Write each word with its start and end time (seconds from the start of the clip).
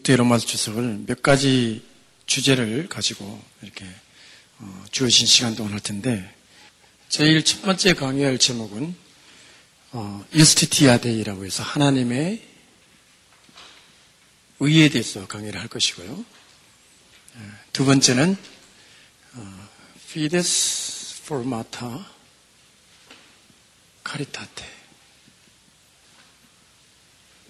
루테 0.00 0.16
로마서 0.16 0.46
주석을 0.46 1.04
몇 1.06 1.22
가지 1.22 1.82
주제를 2.26 2.88
가지고 2.88 3.42
이렇게 3.62 3.84
어, 4.58 4.84
주어진 4.90 5.26
시간 5.26 5.54
동안 5.54 5.72
할 5.72 5.80
텐데 5.80 6.34
제일 7.08 7.44
첫 7.44 7.62
번째 7.62 7.94
강의할 7.94 8.38
제목은 8.38 8.94
어, 9.92 10.24
유스티티아데이라고 10.34 11.44
해서 11.44 11.62
하나님의 11.62 12.42
의에 14.60 14.88
대해서 14.88 15.26
강의를 15.26 15.60
할 15.60 15.68
것이고요. 15.68 16.24
예, 17.36 17.40
두 17.72 17.84
번째는 17.84 18.36
어, 19.34 19.68
Fides 20.06 21.22
Formata 21.22 21.90
Caritate. 24.06 24.66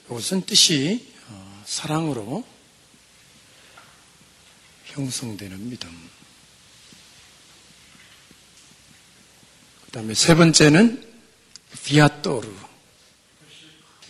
이것은 0.06 0.42
뜻이 0.42 1.06
어, 1.06 1.09
사랑으로 1.70 2.44
형성되는 4.86 5.70
믿음. 5.70 6.10
그 9.84 9.92
다음에 9.92 10.14
세 10.14 10.34
번째는 10.34 11.08
비아토르. 11.84 12.52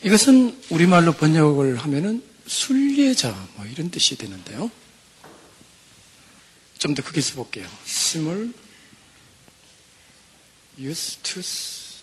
이것은 0.03 0.59
우리말로 0.71 1.13
번역을 1.13 1.77
하면은 1.77 2.25
순례자 2.47 3.31
뭐 3.57 3.67
이런 3.67 3.91
뜻이 3.91 4.17
되는데요. 4.17 4.71
좀 6.79 6.95
더 6.95 7.03
크게 7.03 7.21
써볼게요. 7.21 7.69
스물 7.85 8.55
유스투스 10.79 12.01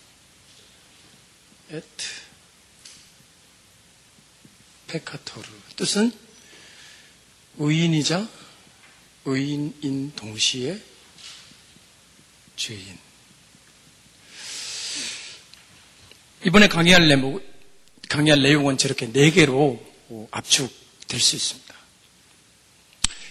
에트 1.70 2.27
페카토르 4.88 5.46
뜻은 5.76 6.10
의인이자 7.58 8.28
의인인 9.24 10.12
동시에 10.16 10.80
죄인. 12.56 12.98
이번에 16.46 16.68
강의할 16.68 17.08
내용, 17.08 17.40
강의할 18.08 18.42
내용은 18.42 18.78
저렇게 18.78 19.12
네 19.12 19.30
개로 19.30 19.84
압축될 20.30 21.20
수 21.20 21.36
있습니다. 21.36 21.74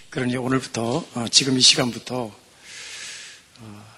그러니 0.09 0.35
오늘부터, 0.38 1.05
어, 1.13 1.28
지금 1.30 1.58
이 1.58 1.61
시간부터, 1.61 2.35
어, 3.59 3.97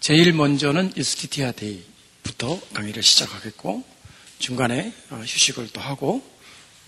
제일 0.00 0.32
먼저는 0.32 0.92
이스티티아 0.96 1.52
데이부터 1.52 2.60
강의를 2.72 3.02
시작하겠고, 3.02 3.84
중간에 4.38 4.94
어, 5.10 5.16
휴식을 5.16 5.70
또 5.72 5.80
하고, 5.80 6.29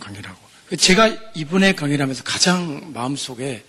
강의를 0.03 0.29
하고. 0.29 0.41
제가 0.77 1.09
이번에 1.35 1.75
강의를 1.75 2.03
하면서 2.03 2.23
가장 2.25 2.93
마음속에 2.93 3.65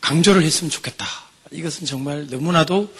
강조를 0.00 0.42
했으면 0.42 0.70
좋겠다. 0.70 1.06
이것은 1.52 1.86
정말 1.86 2.26
너무나도 2.26 2.92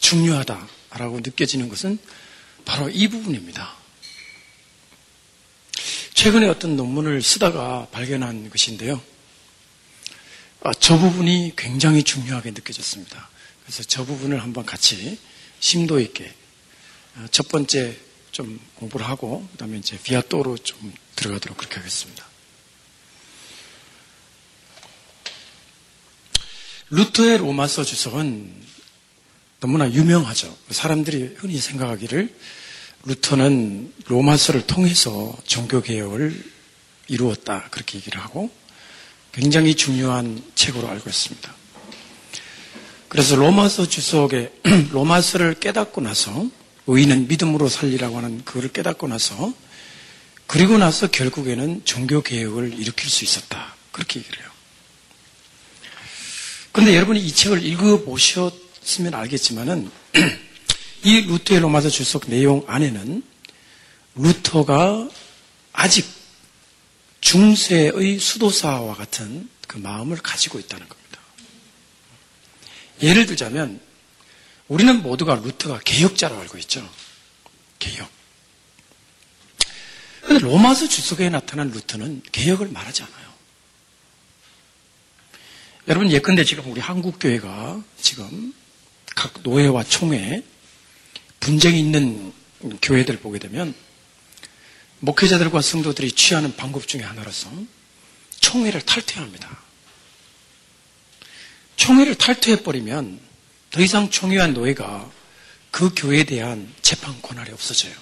중요하다라고 0.00 1.20
느껴지는 1.20 1.68
것은 1.68 1.98
바로 2.64 2.88
이 2.88 3.08
부분입니다. 3.08 3.74
최근에 6.14 6.48
어떤 6.48 6.76
논문을 6.76 7.22
쓰다가 7.22 7.88
발견한 7.90 8.50
것인데요. 8.50 9.00
아, 10.62 10.72
저 10.74 10.98
부분이 10.98 11.54
굉장히 11.56 12.02
중요하게 12.02 12.50
느껴졌습니다. 12.50 13.28
그래서 13.64 13.82
저 13.84 14.04
부분을 14.04 14.42
한번 14.42 14.66
같이 14.66 15.18
심도 15.58 15.98
있게 15.98 16.32
아, 17.16 17.26
첫 17.30 17.48
번째 17.48 17.96
좀 18.32 18.60
공부를 18.76 19.06
하고 19.08 19.46
그다음에 19.52 19.78
이제 19.78 19.98
비아또로 20.02 20.58
좀 20.58 20.92
들어가도록 21.16 21.58
그렇게 21.58 21.76
하겠습니다. 21.76 22.24
루터의 26.90 27.38
로마서 27.38 27.84
주석은 27.84 28.52
너무나 29.60 29.90
유명하죠. 29.90 30.56
사람들이 30.70 31.34
흔히 31.36 31.58
생각하기를 31.58 32.34
루터는 33.04 33.92
로마서를 34.06 34.66
통해서 34.66 35.36
종교개혁을 35.46 36.42
이루었다. 37.08 37.68
그렇게 37.70 37.98
얘기를 37.98 38.20
하고 38.20 38.50
굉장히 39.32 39.74
중요한 39.74 40.42
책으로 40.54 40.88
알고 40.88 41.08
있습니다. 41.08 41.54
그래서 43.08 43.36
로마서 43.36 43.88
주석에 43.88 44.52
로마서를 44.92 45.54
깨닫고 45.54 46.00
나서 46.00 46.48
의인은 46.86 47.28
믿음으로 47.28 47.68
살리라고 47.68 48.16
하는 48.16 48.44
그거를 48.44 48.72
깨닫고 48.72 49.08
나서 49.08 49.52
그리고 50.46 50.78
나서 50.78 51.08
결국에는 51.08 51.82
종교 51.84 52.22
개혁을 52.22 52.78
일으킬 52.78 53.08
수 53.08 53.24
있었다. 53.24 53.74
그렇게 53.92 54.18
얘기를 54.18 54.40
해요. 54.40 54.50
그런데 56.72 56.96
여러분이 56.96 57.20
이 57.20 57.32
책을 57.32 57.64
읽어 57.64 58.02
보셨으면 58.02 59.14
알겠지만은 59.14 59.90
이 61.04 61.20
루터의 61.22 61.60
로마서 61.60 61.88
주석 61.88 62.28
내용 62.28 62.64
안에는 62.66 63.22
루터가 64.16 65.08
아직 65.72 66.06
중세의 67.20 68.18
수도사와 68.18 68.94
같은 68.94 69.48
그 69.66 69.78
마음을 69.78 70.16
가지고 70.16 70.58
있다는 70.58 70.88
겁니다. 70.88 71.20
예를 73.02 73.26
들자면 73.26 73.80
우리는 74.70 75.02
모두가 75.02 75.34
루터가 75.34 75.80
개혁자라고 75.80 76.40
알고 76.42 76.58
있죠. 76.58 76.88
개혁. 77.80 78.08
그런데 80.22 80.44
로마서 80.44 80.88
주석에 80.88 81.28
나타난 81.28 81.70
루터는 81.72 82.22
개혁을 82.30 82.68
말하지 82.68 83.02
않아요. 83.02 83.30
여러분 85.88 86.12
예컨대 86.12 86.44
지금 86.44 86.70
우리 86.70 86.80
한국 86.80 87.18
교회가 87.18 87.82
지금 88.00 88.54
각 89.16 89.40
노예와 89.42 89.82
총회 89.82 90.44
분쟁이 91.40 91.80
있는 91.80 92.32
교회들 92.80 93.18
보게 93.18 93.40
되면 93.40 93.74
목회자들과 95.00 95.62
성도들이 95.62 96.12
취하는 96.12 96.54
방법 96.54 96.86
중에 96.86 97.02
하나로서 97.02 97.50
총회를 98.38 98.82
탈퇴합니다. 98.82 99.64
총회를 101.74 102.14
탈퇴해 102.14 102.62
버리면 102.62 103.29
더 103.70 103.80
이상 103.80 104.10
총회한 104.10 104.52
노예가 104.54 105.10
그 105.70 105.92
교회에 105.94 106.24
대한 106.24 106.72
재판 106.82 107.20
권한이 107.22 107.50
없어져요. 107.50 107.94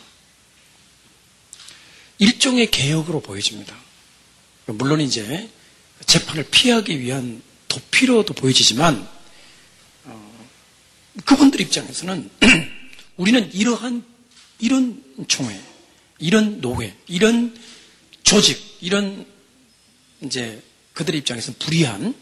일종의 2.18 2.70
개혁으로 2.70 3.20
보여집니다. 3.20 3.76
물론 4.66 5.00
이제 5.00 5.48
재판을 6.06 6.44
피하기 6.50 7.00
위한 7.00 7.42
도피로도 7.68 8.34
보여지지만 8.34 9.08
어, 10.04 10.48
그분들 11.24 11.60
입장에서는 11.60 12.30
우리는 13.16 13.52
이러한 13.52 14.04
이런 14.58 15.02
총회, 15.28 15.60
이런 16.18 16.60
노회, 16.60 16.96
이런 17.06 17.56
조직, 18.22 18.78
이런 18.80 19.26
이제 20.22 20.62
그들의 20.94 21.20
입장에서는 21.20 21.58
불이한 21.58 22.14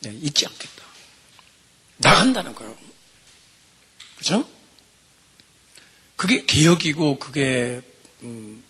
네, 0.00 0.18
있지 0.22 0.46
않겠다. 0.46 0.89
나간다는 2.00 2.54
거예요. 2.54 2.76
그죠? 4.18 4.48
그게 6.16 6.44
개혁이고 6.44 7.18
그게 7.18 7.80
음, 8.22 8.62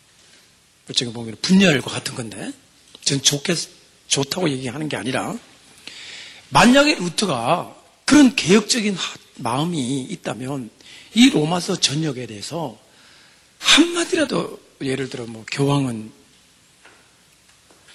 어떻게 0.84 1.10
보면 1.12 1.36
분열과 1.42 1.90
같은 1.90 2.14
건데 2.14 2.52
저는 3.04 3.22
좋게 3.22 3.54
좋다고 4.06 4.50
얘기하는 4.50 4.88
게 4.88 4.96
아니라 4.96 5.36
만약에 6.50 6.96
루트가 6.96 7.76
그런 8.04 8.34
개혁적인 8.34 8.96
마음이 9.36 10.02
있다면 10.02 10.70
이 11.14 11.30
로마서 11.30 11.76
전역에 11.76 12.26
대해서 12.26 12.78
한마디라도 13.58 14.60
예를 14.82 15.08
들어 15.10 15.26
뭐 15.26 15.44
교황은 15.50 16.12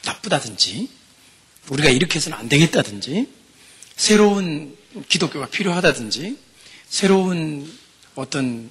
나쁘다든지 0.06 0.90
우리가 1.70 1.90
이렇게 1.90 2.16
해서는 2.16 2.38
안 2.38 2.50
되겠다든지 2.50 3.28
새로운 3.96 4.78
기독교가 5.10 5.48
필요하다든지 5.48 6.38
새로운 6.88 7.72
어떤 8.16 8.70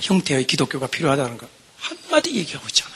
형태의 0.00 0.46
기독교가 0.46 0.86
필요하다는 0.86 1.38
거 1.38 1.48
한마디 1.76 2.34
얘기하고 2.36 2.66
있잖아요. 2.68 2.94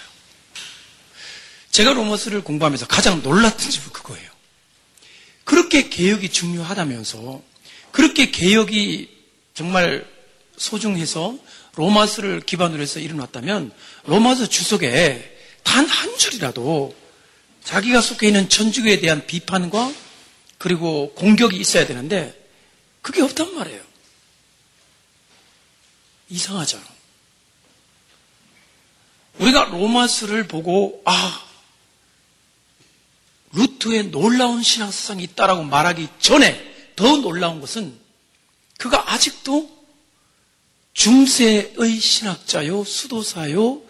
제가 1.70 1.93
로마서를 1.93 2.43
공부하면서 2.43 2.87
가장 2.87 3.23
놀랐던 3.23 3.70
점은 3.70 3.91
그거예요. 3.93 4.29
그렇게 5.44 5.88
개혁이 5.88 6.31
중요하다면서 6.31 7.43
그렇게 7.93 8.31
개혁이 8.31 9.09
정말 9.55 10.06
소중해서 10.56 11.38
로마서를 11.76 12.41
기반으로 12.41 12.82
해서 12.82 12.99
일어났다면 13.00 13.73
로마서 14.06 14.49
주석에 14.49 15.37
단 15.62 15.87
한 15.87 16.17
줄이라도 16.17 16.94
자기가 17.64 18.00
속해 18.00 18.29
있는 18.29 18.49
천주교에 18.49 19.00
대한 19.00 19.26
비판과 19.26 19.93
그리고 20.59 21.12
공격이 21.14 21.56
있어야 21.56 21.87
되는데 21.87 22.38
그게 23.03 23.23
없단 23.23 23.55
말이에요. 23.55 23.83
이상하죠. 26.29 26.81
우리가 29.39 29.65
로마서를 29.67 30.49
보고 30.49 31.00
아 31.05 31.45
루트의 33.53 34.11
놀라운 34.11 34.62
신앙사상이 34.62 35.23
있다라고 35.25 35.65
말하기 35.65 36.09
전에 36.19 36.93
더 36.97 37.17
놀라운 37.17 37.61
것은 37.61 37.99
그가 38.79 39.12
아직도 39.12 39.79
중세의 40.93 42.00
신학자요, 42.00 42.85
수도사요, 42.85 43.81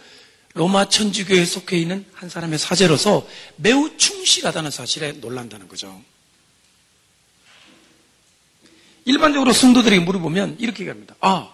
로마 0.55 0.89
천주교에 0.89 1.45
속해 1.45 1.79
있는 1.79 2.05
한 2.13 2.29
사람의 2.29 2.59
사제로서 2.59 3.27
매우 3.57 3.97
충실하다는 3.97 4.71
사실에 4.71 5.13
놀란다는 5.13 5.69
거죠. 5.69 6.03
일반적으로 9.09 9.55
성도들에게 9.55 10.05
물어보면 10.05 10.57
이렇게 10.61 10.81
얘기합니다. 10.81 11.15
아, 11.21 11.51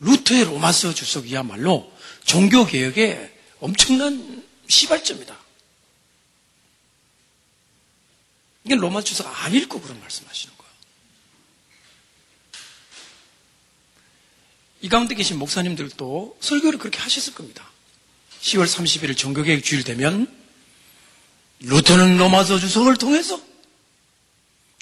루터의 0.00 0.44
로마서 0.44 0.94
주석이야말로 0.94 1.92
종교개혁의 2.24 3.30
엄청난 3.60 4.42
시발점이다. 4.66 5.36
이게 8.64 8.74
로마 8.76 9.02
주석 9.02 9.26
안 9.44 9.52
읽고 9.52 9.82
그런 9.82 10.00
말씀하시는 10.00 10.56
거예요. 10.56 10.72
이 14.80 14.88
가운데 14.88 15.14
계신 15.14 15.38
목사님들도 15.38 16.38
설교를 16.40 16.78
그렇게 16.78 16.98
하셨을 17.00 17.34
겁니다. 17.34 17.70
10월 18.40 18.64
31일 18.64 19.14
종교개혁 19.14 19.62
주일 19.62 19.84
되면 19.84 20.26
루터는 21.60 22.16
로마서 22.16 22.58
주석을 22.58 22.96
통해서 22.96 23.38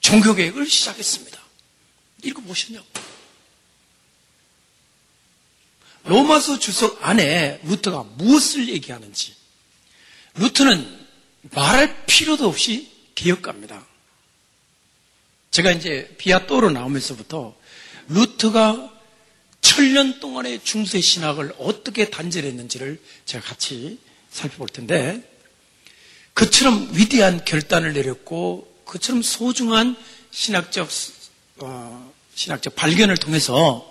종교개혁을 0.00 0.68
시작했습니다. 0.68 1.41
읽어보셨냐고. 2.22 2.86
로마서 6.04 6.58
주석 6.58 6.98
안에 7.06 7.60
루터가 7.64 8.02
무엇을 8.16 8.68
얘기하는지 8.68 9.34
루터는 10.34 11.06
말할 11.52 12.06
필요도 12.06 12.48
없이 12.48 12.90
개혁가입니다. 13.14 13.86
제가 15.50 15.70
이제 15.70 16.12
비아또로 16.18 16.70
나오면서부터 16.70 17.54
루터가 18.08 18.90
천년 19.60 20.18
동안의 20.18 20.64
중세 20.64 21.00
신학을 21.00 21.54
어떻게 21.58 22.10
단절했는지를 22.10 23.00
제가 23.26 23.44
같이 23.44 23.98
살펴볼 24.30 24.68
텐데 24.68 25.22
그처럼 26.34 26.88
위대한 26.92 27.44
결단을 27.44 27.92
내렸고 27.92 28.72
그처럼 28.86 29.22
소중한 29.22 29.96
신학적 30.30 30.88
어, 31.58 32.11
신학적 32.34 32.74
발견을 32.76 33.16
통해서 33.16 33.88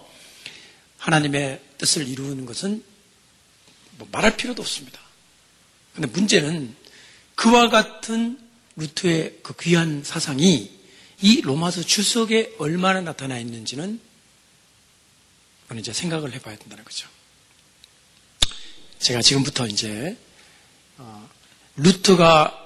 하나님의 0.98 1.62
뜻을 1.78 2.08
이루는 2.08 2.46
것은 2.46 2.84
뭐 3.98 4.08
말할 4.12 4.38
필요도 4.38 4.62
없습니다. 4.62 5.00
그런데 5.94 6.12
문제는 6.14 6.76
그와 7.36 7.70
같은 7.70 8.40
루트의 8.76 9.40
그 9.44 9.56
귀한 9.60 10.04
사상이 10.04 10.72
이 11.22 11.42
로마서 11.42 11.84
주석에 11.84 12.56
얼마나 12.58 13.02
나타나 13.02 13.38
있는지는 13.38 14.00
이제 15.78 15.94
생각을 15.94 16.34
해봐야 16.34 16.58
된다는 16.58 16.84
거죠. 16.84 17.08
제가 19.00 19.22
지금부터 19.22 19.68
이제 19.68 20.18
어, 20.98 21.30
루트가 21.78 22.58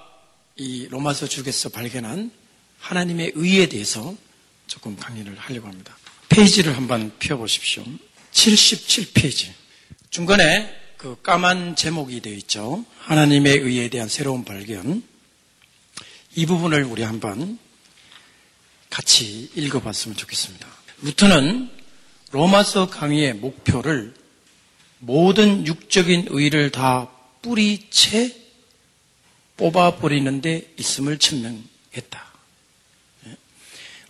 이 0.57 0.88
로마서 0.89 1.27
주석에서 1.27 1.69
발견한 1.69 2.31
하나님의 2.80 3.33
의에 3.36 3.68
대해서 3.69 4.16
조금 4.75 4.98
강의를 4.98 5.38
하려고 5.38 5.69
합니다. 5.69 5.98
페이지를 6.27 6.75
한번 6.75 7.13
펴보십시오. 7.18 7.86
77페이지. 8.33 9.54
중간에 10.10 10.69
그 10.98 11.16
까만 11.22 11.77
제목이 11.77 12.19
되어 12.19 12.33
있죠. 12.33 12.86
하나님의 13.00 13.60
의에 13.60 13.88
대한 13.88 14.10
새로운 14.10 14.44
발견. 14.44 15.01
이 16.36 16.45
부분을 16.45 16.83
우리 16.83 17.04
한번 17.04 17.57
같이 18.89 19.50
읽어봤으면 19.56 20.18
좋겠습니다. 20.18 20.68
루터는 21.04 21.69
로마서 22.31 22.89
강의의 22.89 23.36
목표를 23.36 24.13
모든 25.00 25.66
육적인 25.66 26.27
의를 26.31 26.69
다 26.69 27.10
뿌리채 27.42 28.36
뽑아버리는 29.56 30.42
데 30.42 30.69
있음을 30.77 31.18
증명했다. 31.18 32.25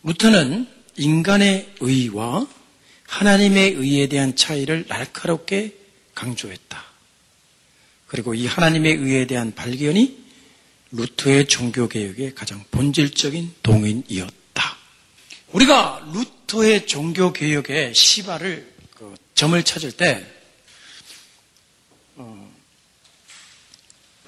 루터는 0.05 0.67
인간의 0.97 1.73
의와 1.79 2.47
하나님의 3.07 3.71
의에 3.73 4.07
대한 4.07 4.35
차이를 4.35 4.85
날카롭게 4.87 5.75
강조했다. 6.13 6.83
그리고 8.05 8.35
이 8.35 8.45
하나님의 8.45 8.93
의에 8.97 9.25
대한 9.25 9.53
발견이 9.55 10.23
루터의 10.91 11.47
종교개혁의 11.47 12.35
가장 12.35 12.63
본질적인 12.69 13.55
동인이었다. 13.63 14.77
우리가 15.51 16.07
루터의 16.13 16.85
종교개혁의 16.85 17.95
시발을, 17.95 18.73
그 18.93 19.15
점을 19.33 19.61
찾을 19.63 19.91
때, 19.91 20.23
어, 22.15 22.53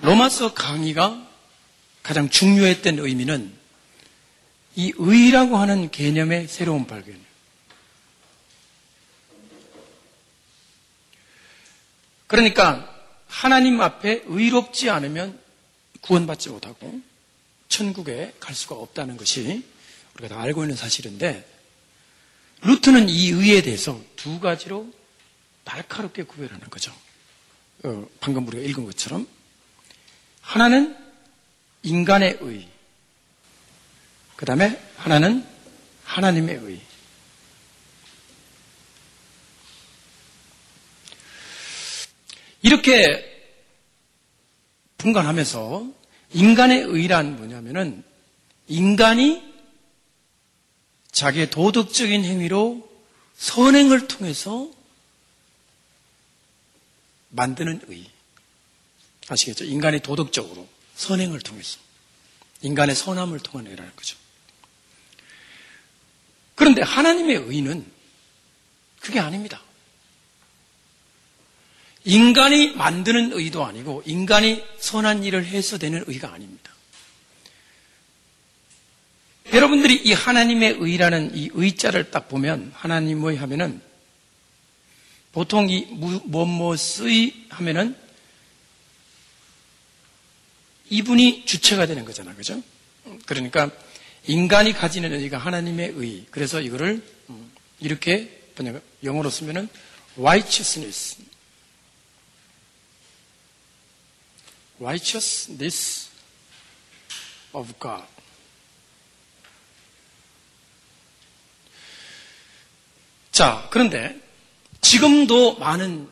로마서 0.01 0.55
강의가 0.55 1.25
가장 2.01 2.29
중요했던 2.29 2.97
의미는 2.97 3.56
이 4.77 4.93
의라고 4.95 5.57
하는 5.57 5.89
개념의 5.89 6.47
새로운 6.47 6.85
발견이에요. 6.85 7.25
그러니까 12.27 12.93
하나님 13.27 13.81
앞에 13.81 14.21
의롭지 14.27 14.91
않으면 14.91 15.39
구원받지 16.01 16.49
못하고 16.49 17.01
천국에 17.69 18.35
갈 18.39 18.53
수가 18.53 18.75
없다는 18.75 19.17
것이 19.17 19.65
우리가 20.13 20.35
다 20.35 20.41
알고 20.41 20.63
있는 20.63 20.75
사실인데 20.75 21.43
루트는 22.61 23.09
이 23.09 23.29
의에 23.29 23.63
대해서 23.63 23.99
두 24.15 24.39
가지로 24.39 24.93
날카롭게 25.65 26.23
구별하는 26.23 26.69
거죠. 26.69 26.93
어, 27.83 28.07
방금 28.19 28.47
우리가 28.47 28.63
읽은 28.63 28.85
것처럼 28.85 29.27
하나는 30.41 30.95
인간의 31.81 32.37
의, 32.41 32.67
그 34.37 34.45
다음에 34.45 34.79
하나는 34.95 35.45
하나님의 36.05 36.55
의. 36.57 36.81
이렇게 42.61 43.25
분간하면서 44.99 45.91
인간의 46.33 46.83
의란 46.83 47.37
뭐냐면은 47.37 48.03
인간이 48.67 49.43
자기의 51.11 51.49
도덕적인 51.49 52.23
행위로 52.23 52.87
선행을 53.37 54.07
통해서 54.07 54.69
만드는 57.29 57.81
의. 57.87 58.05
아시겠죠? 59.29 59.65
인간이 59.65 59.99
도덕적으로 59.99 60.67
선행을 60.95 61.39
통해서. 61.41 61.79
인간의 62.61 62.95
선함을 62.95 63.39
통한 63.39 63.65
의라는 63.65 63.91
거죠. 63.95 64.26
그런데 66.57 66.81
하나님의 66.81 67.35
의는 67.45 67.85
그게 68.99 69.19
아닙니다. 69.19 69.61
인간이 72.03 72.71
만드는 72.71 73.31
의도 73.33 73.63
아니고 73.63 74.01
인간이 74.07 74.63
선한 74.79 75.23
일을 75.23 75.45
해서 75.45 75.77
되는 75.77 76.03
의가 76.07 76.33
아닙니다. 76.33 76.71
여러분들이 79.53 79.97
이 79.97 80.13
하나님의 80.13 80.77
의라는 80.79 81.35
이 81.35 81.51
의자를 81.53 82.09
딱 82.09 82.27
보면 82.27 82.71
하나님의 82.75 83.37
하면은 83.37 83.79
보통 85.33 85.69
이 85.69 85.85
무엇무엇의 85.91 87.45
하면은 87.49 87.95
이분이 90.89 91.45
주체가 91.45 91.85
되는 91.85 92.03
거잖아. 92.03 92.33
그죠? 92.33 92.63
그러니까 93.27 93.69
인간이 94.27 94.73
가지는 94.73 95.13
의가 95.13 95.37
하나님의 95.37 95.93
의. 95.95 96.25
그래서 96.29 96.59
이거를 96.61 97.01
음, 97.29 97.51
이렇게 97.79 98.43
영어로 99.03 99.29
쓰면은 99.29 99.69
righteousness. 100.17 101.17
righteousness 104.79 106.09
of 107.53 107.73
God. 107.81 108.05
자, 113.31 113.67
그런데 113.71 114.19
지금도 114.81 115.57
많은 115.57 116.09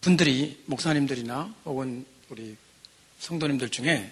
분들이 0.00 0.62
목사님들이나 0.66 1.54
혹은 1.64 2.04
우리 2.28 2.56
성도님들 3.20 3.68
중에 3.68 4.10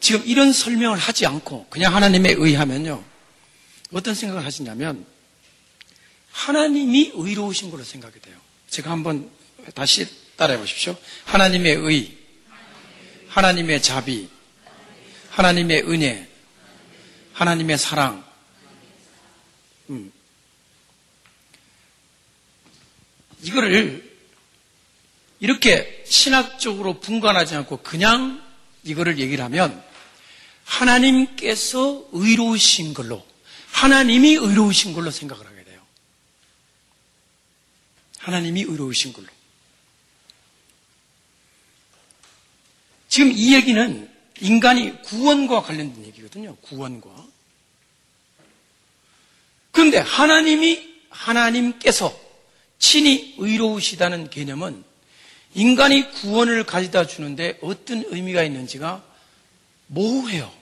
지금 0.00 0.22
이런 0.26 0.52
설명을 0.52 0.98
하지 0.98 1.26
않고 1.26 1.66
그냥 1.70 1.94
하나님에 1.94 2.34
의하면요. 2.36 3.02
어떤 3.92 4.14
생각을 4.14 4.44
하시냐면 4.44 5.06
하나님이 6.30 7.12
의로우신 7.14 7.70
걸로 7.70 7.82
생각이 7.84 8.20
돼요. 8.20 8.36
제가 8.68 8.90
한번 8.90 9.30
다시 9.74 10.06
따라해 10.36 10.58
보십시오. 10.58 10.96
하나님의 11.24 11.74
의, 11.74 12.16
하나님의 13.28 13.82
자비, 13.82 14.28
하나님의 15.30 15.82
은혜, 15.90 16.28
하나님의 17.32 17.78
사랑. 17.78 18.24
음. 19.90 20.12
이거를 23.42 24.08
이렇게 25.40 26.04
신학적으로 26.06 27.00
분간하지 27.00 27.54
않고 27.54 27.78
그냥 27.78 28.42
이거를 28.84 29.18
얘기를 29.18 29.44
하면 29.44 29.87
하나님께서 30.68 32.06
의로우신 32.12 32.92
걸로, 32.92 33.24
하나님이 33.72 34.34
의로우신 34.34 34.92
걸로 34.92 35.10
생각을 35.10 35.46
하게 35.46 35.64
돼요. 35.64 35.80
하나님이 38.18 38.62
의로우신 38.62 39.14
걸로. 39.14 39.26
지금 43.08 43.32
이 43.32 43.54
얘기는 43.54 44.10
인간이 44.40 45.02
구원과 45.02 45.62
관련된 45.62 46.04
얘기거든요. 46.06 46.54
구원과. 46.56 47.26
그런데 49.72 49.98
하나님이, 49.98 50.86
하나님께서 51.08 52.16
친히 52.78 53.34
의로우시다는 53.38 54.28
개념은 54.30 54.84
인간이 55.54 56.10
구원을 56.12 56.64
가져다 56.64 57.06
주는데 57.06 57.58
어떤 57.62 58.04
의미가 58.06 58.44
있는지가 58.44 59.02
모호해요. 59.86 60.57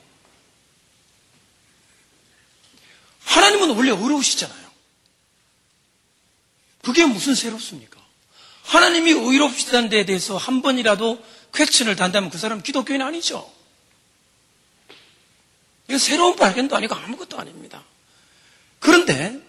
하나님은 3.37 3.69
원래 3.71 3.91
의로우시잖아요. 3.91 4.67
그게 6.81 7.05
무슨 7.05 7.35
새롭습니까? 7.35 7.99
하나님이 8.63 9.11
의롭시다는 9.11 9.89
데에 9.89 10.05
대해서 10.05 10.37
한 10.37 10.61
번이라도 10.61 11.23
question을 11.53 11.95
단다면 11.95 12.29
그 12.29 12.37
사람은 12.37 12.63
기독교인 12.63 13.01
아니죠. 13.01 13.49
이거 15.87 15.97
새로운 15.97 16.35
발견도 16.35 16.75
아니고 16.75 16.95
아무것도 16.95 17.39
아닙니다. 17.39 17.83
그런데 18.79 19.39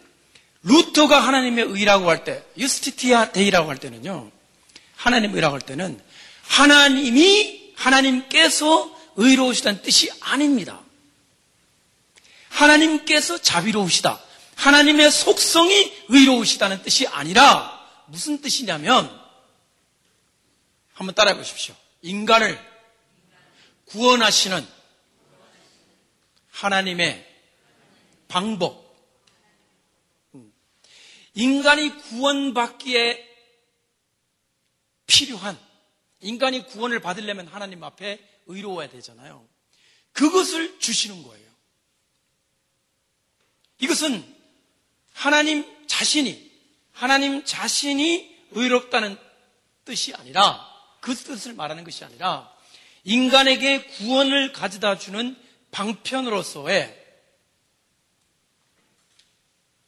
루터가 0.62 1.21
하나님의 1.21 1.64
의라고 1.68 2.11
할 2.11 2.25
때, 2.25 2.45
iustitia 2.57 3.33
Dei라고 3.33 3.71
할 3.71 3.78
때는요, 3.78 4.30
하나님의 4.97 5.35
의라고 5.35 5.54
할 5.54 5.62
때는 5.62 6.00
하나님이, 6.42 7.73
하나님께서 7.76 8.95
의로우시다는 9.16 9.83
뜻이 9.83 10.11
아닙니다. 10.21 10.80
하나님께서 12.59 13.41
자비로우시다. 13.41 14.21
하나님의 14.57 15.11
속성이 15.11 15.93
의로우시다는 16.09 16.83
뜻이 16.83 17.07
아니라 17.07 17.79
무슨 18.07 18.41
뜻이냐면 18.41 19.09
한번 20.93 21.15
따라해 21.15 21.37
보십시오. 21.37 21.77
인간을 22.03 22.59
구원하시는 23.87 24.67
하나님의 26.50 27.25
방법. 28.27 28.88
인간이 31.35 31.97
구원받기에 31.97 33.27
필요한 35.07 35.57
인간이 36.21 36.67
구원을 36.67 36.99
받으려면 37.00 37.47
하나님 37.47 37.85
앞에 37.85 38.19
의로워야 38.47 38.88
되잖아요. 38.88 39.47
그것을 40.12 40.81
주시는 40.81 41.23
거예요. 41.23 41.48
이것은 43.80 44.25
하나님 45.12 45.64
자신이, 45.87 46.50
하나님 46.92 47.44
자신이 47.44 48.37
의롭다는 48.52 49.16
뜻이 49.85 50.14
아니라, 50.14 50.66
그 51.00 51.14
뜻을 51.14 51.54
말하는 51.54 51.85
것이 51.85 52.04
아니라, 52.04 52.52
인간에게 53.04 53.85
구원을 53.85 54.52
가져다 54.52 54.99
주는 54.99 55.37
방편으로서의 55.70 56.97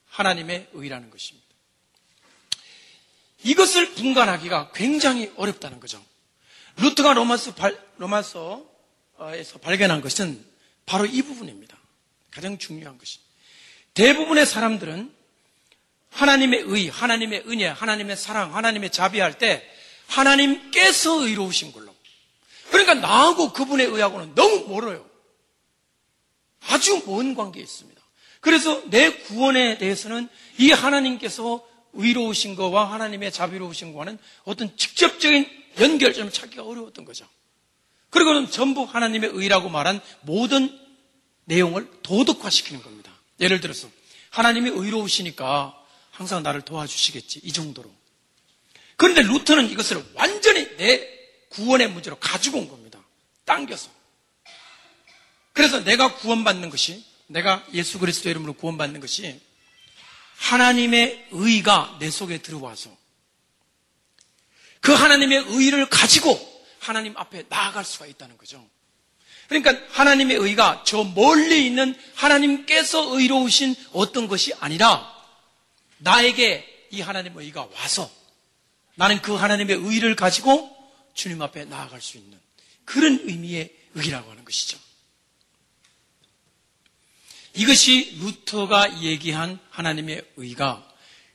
하나님의 0.06 0.68
의라는 0.72 1.10
것입니다. 1.10 1.48
이것을 3.42 3.94
분간하기가 3.94 4.72
굉장히 4.72 5.32
어렵다는 5.36 5.80
거죠. 5.80 6.04
루트가 6.76 7.14
로마서 7.14 7.54
발, 7.54 7.78
로마서에서 7.96 9.58
발견한 9.60 10.00
것은 10.00 10.44
바로 10.86 11.06
이 11.06 11.22
부분입니다. 11.22 11.78
가장 12.30 12.58
중요한 12.58 12.98
것입니다. 12.98 13.29
대부분의 13.94 14.46
사람들은 14.46 15.12
하나님의 16.10 16.64
의, 16.66 16.88
하나님의 16.88 17.44
은혜, 17.46 17.66
하나님의 17.66 18.16
사랑, 18.16 18.54
하나님의 18.54 18.90
자비할 18.90 19.38
때 19.38 19.62
하나님께서 20.06 21.26
의로우신 21.26 21.72
걸로. 21.72 21.94
그러니까 22.70 22.94
나하고 22.94 23.52
그분의 23.52 23.86
의하고는 23.86 24.34
너무 24.34 24.68
멀어요. 24.68 25.08
아주 26.60 27.02
먼 27.06 27.34
관계에 27.34 27.62
있습니다. 27.62 28.00
그래서 28.40 28.82
내 28.90 29.10
구원에 29.10 29.78
대해서는 29.78 30.28
이 30.58 30.72
하나님께서 30.72 31.66
의로우신 31.92 32.56
것과 32.56 32.92
하나님의 32.92 33.32
자비로우신 33.32 33.92
것과는 33.92 34.18
어떤 34.44 34.76
직접적인 34.76 35.48
연결점을 35.78 36.32
찾기가 36.32 36.64
어려웠던 36.64 37.04
거죠. 37.04 37.26
그리고는 38.10 38.50
전부 38.50 38.82
하나님의 38.84 39.30
의라고 39.34 39.68
말한 39.68 40.00
모든 40.22 40.78
내용을 41.44 41.88
도덕화시키는 42.02 42.82
겁니다. 42.82 43.09
예를 43.40 43.60
들어서 43.60 43.90
하나님이 44.30 44.70
의로우시니까 44.70 45.76
항상 46.10 46.42
나를 46.42 46.62
도와주시겠지 46.62 47.40
이 47.42 47.52
정도로. 47.52 47.90
그런데 48.96 49.22
루터는 49.22 49.70
이것을 49.70 50.04
완전히 50.14 50.76
내 50.76 51.08
구원의 51.48 51.90
문제로 51.90 52.18
가지고 52.18 52.58
온 52.58 52.68
겁니다. 52.68 53.02
당겨서. 53.44 53.90
그래서 55.52 55.82
내가 55.82 56.14
구원받는 56.16 56.70
것이 56.70 57.04
내가 57.26 57.66
예수 57.72 57.98
그리스도 57.98 58.28
이름으로 58.28 58.52
구원받는 58.54 59.00
것이 59.00 59.40
하나님의 60.36 61.28
의가 61.30 61.96
내 62.00 62.10
속에 62.10 62.38
들어와서 62.38 62.96
그 64.80 64.92
하나님의 64.92 65.44
의를 65.48 65.88
가지고 65.88 66.38
하나님 66.78 67.16
앞에 67.16 67.44
나아갈 67.48 67.84
수가 67.84 68.06
있다는 68.06 68.38
거죠. 68.38 68.66
그러니까 69.50 69.76
하나님의 69.90 70.36
의가 70.36 70.84
저 70.86 71.02
멀리 71.02 71.66
있는 71.66 71.96
하나님께서 72.14 73.18
의로우신 73.18 73.74
어떤 73.92 74.28
것이 74.28 74.54
아니라 74.60 75.12
나에게 75.98 76.86
이 76.92 77.00
하나님의 77.00 77.46
의가 77.46 77.66
와서 77.74 78.08
나는 78.94 79.20
그 79.20 79.34
하나님의 79.34 79.76
의를 79.76 80.14
가지고 80.14 80.70
주님 81.14 81.42
앞에 81.42 81.64
나아갈 81.64 82.00
수 82.00 82.16
있는 82.16 82.38
그런 82.84 83.18
의미의 83.24 83.74
의라고 83.94 84.30
하는 84.30 84.44
것이죠. 84.44 84.78
이것이 87.54 88.18
루터가 88.22 89.02
얘기한 89.02 89.58
하나님의 89.70 90.22
의가 90.36 90.88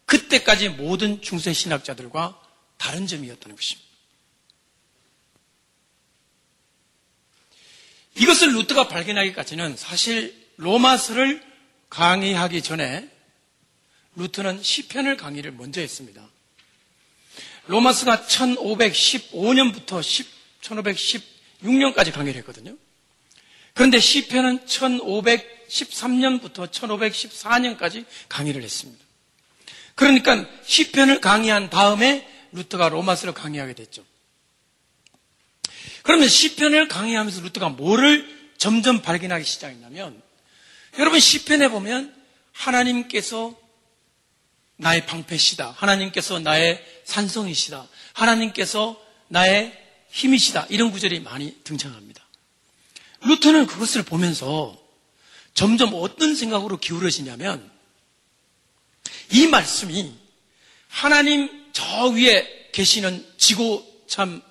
그때까지 0.05 0.69
모든 0.69 1.21
중세 1.21 1.51
신학자들과 1.51 2.41
다른 2.77 3.07
점이었다는 3.07 3.57
것입니다. 3.57 3.84
이것을 8.15 8.53
루터가 8.53 8.87
발견하기까지는 8.87 9.77
사실 9.77 10.33
로마서를 10.57 11.43
강의하기 11.89 12.61
전에 12.61 13.09
루터는 14.15 14.63
시편을 14.63 15.17
강의를 15.17 15.51
먼저 15.51 15.81
했습니다. 15.81 16.25
로마서가 17.67 18.25
1515년부터 18.27 20.01
1516년까지 20.61 22.13
강의를 22.13 22.39
했거든요. 22.39 22.77
그런데 23.73 23.99
시편은 23.99 24.65
1513년부터 24.65 26.71
1514년까지 26.71 28.05
강의를 28.29 28.63
했습니다. 28.63 29.03
그러니까 29.95 30.45
시편을 30.65 31.19
강의한 31.19 31.69
다음에 31.69 32.25
루터가 32.53 32.87
로마서를 32.89 33.33
강의하게 33.33 33.73
됐죠. 33.73 34.05
그러면 36.03 36.27
시편을 36.27 36.87
강의하면서 36.87 37.41
루터가 37.41 37.69
뭐를 37.69 38.53
점점 38.57 39.01
발견하기 39.01 39.45
시작했냐면 39.45 40.21
여러분 40.97 41.19
시편에 41.19 41.69
보면 41.69 42.13
하나님께서 42.51 43.57
나의 44.77 45.05
방패시다. 45.05 45.71
하나님께서 45.71 46.39
나의 46.39 46.83
산성이시다. 47.05 47.87
하나님께서 48.13 49.01
나의 49.27 49.73
힘이시다. 50.09 50.67
이런 50.69 50.91
구절이 50.91 51.21
많이 51.21 51.55
등장합니다. 51.63 52.23
루터는 53.21 53.67
그것을 53.67 54.03
보면서 54.03 54.77
점점 55.53 55.91
어떤 55.93 56.35
생각으로 56.35 56.77
기울어지냐면 56.77 57.71
이 59.31 59.47
말씀이 59.47 60.13
하나님 60.87 61.49
저 61.73 62.07
위에 62.07 62.69
계시는 62.71 63.25
지고 63.37 64.03
참 64.07 64.41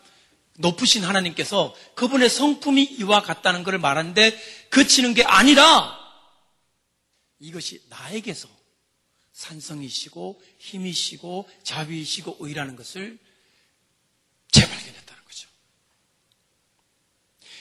높으신 0.58 1.04
하나님께서 1.04 1.74
그분의 1.94 2.30
성품이 2.30 2.82
이와 2.84 3.22
같다는 3.22 3.64
것을 3.64 3.78
말하는데 3.78 4.68
그치는 4.70 5.14
게 5.14 5.24
아니라 5.24 5.98
이것이 7.40 7.82
나에게서 7.88 8.48
산성이시고 9.32 10.40
힘이시고 10.58 11.48
자비이시고 11.64 12.36
의라는 12.40 12.76
것을 12.76 13.18
재발견했다는 14.52 15.24
거죠. 15.24 15.48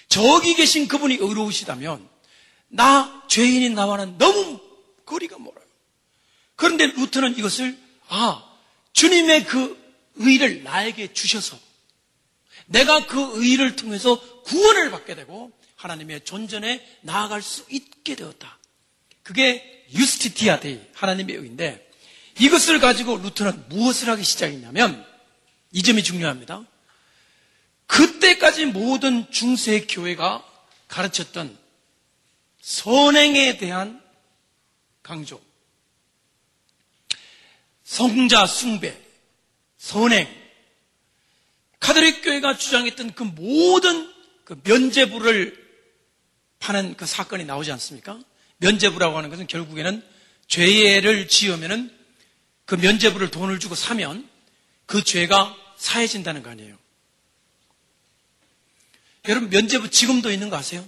저기 0.07 0.53
계신 0.53 0.87
그분이 0.87 1.15
의로우시다면 1.15 2.07
나 2.67 3.23
죄인인 3.27 3.73
나와는 3.73 4.19
너무 4.19 4.59
거리가 5.05 5.39
멀어요. 5.39 5.65
그런데 6.55 6.85
루터는 6.85 7.37
이것을 7.37 7.77
아 8.07 8.57
주님의 8.93 9.45
그 9.45 9.81
의를 10.15 10.63
나에게 10.63 11.11
주셔서 11.13 11.57
내가 12.73 13.05
그 13.05 13.43
의를 13.43 13.75
통해서 13.75 14.19
구원을 14.43 14.89
받게 14.89 15.15
되고 15.15 15.51
하나님의 15.75 16.25
존전에 16.25 16.83
나아갈 17.01 17.41
수 17.41 17.65
있게 17.69 18.15
되었다. 18.15 18.57
그게 19.21 19.85
iustitia 19.93 20.59
Dei 20.59 20.81
하나님의 20.93 21.35
의인데 21.35 21.89
이것을 22.39 22.79
가지고 22.79 23.17
루터는 23.17 23.69
무엇을 23.69 24.09
하기 24.09 24.23
시작했냐면 24.23 25.05
이 25.71 25.83
점이 25.83 26.03
중요합니다. 26.03 26.63
그때까지 27.85 28.65
모든 28.65 29.29
중세 29.31 29.81
교회가 29.81 30.43
가르쳤던 30.87 31.55
선행에 32.59 33.57
대한 33.57 34.01
강조, 35.03 35.39
성자 37.83 38.47
숭배, 38.47 38.97
선행, 39.77 40.42
카톨릭 41.83 42.21
교회가 42.21 42.55
주장했던 42.55 43.13
그 43.13 43.23
모든 43.23 44.09
그 44.45 44.57
면제부를 44.63 45.61
파는 46.59 46.95
그 46.95 47.05
사건이 47.05 47.43
나오지 47.43 47.73
않습니까? 47.73 48.21
면제부라고 48.57 49.17
하는 49.17 49.29
것은 49.29 49.47
결국에는 49.47 50.01
죄를 50.47 51.27
지으면은 51.27 51.93
그 52.65 52.75
면제부를 52.75 53.31
돈을 53.31 53.59
주고 53.59 53.75
사면 53.75 54.29
그 54.85 55.03
죄가 55.03 55.57
사해진다는 55.75 56.41
거 56.41 56.51
아니에요. 56.51 56.77
여러분 59.27 59.49
면제부 59.49 59.89
지금도 59.89 60.31
있는 60.31 60.49
거 60.49 60.55
아세요? 60.55 60.87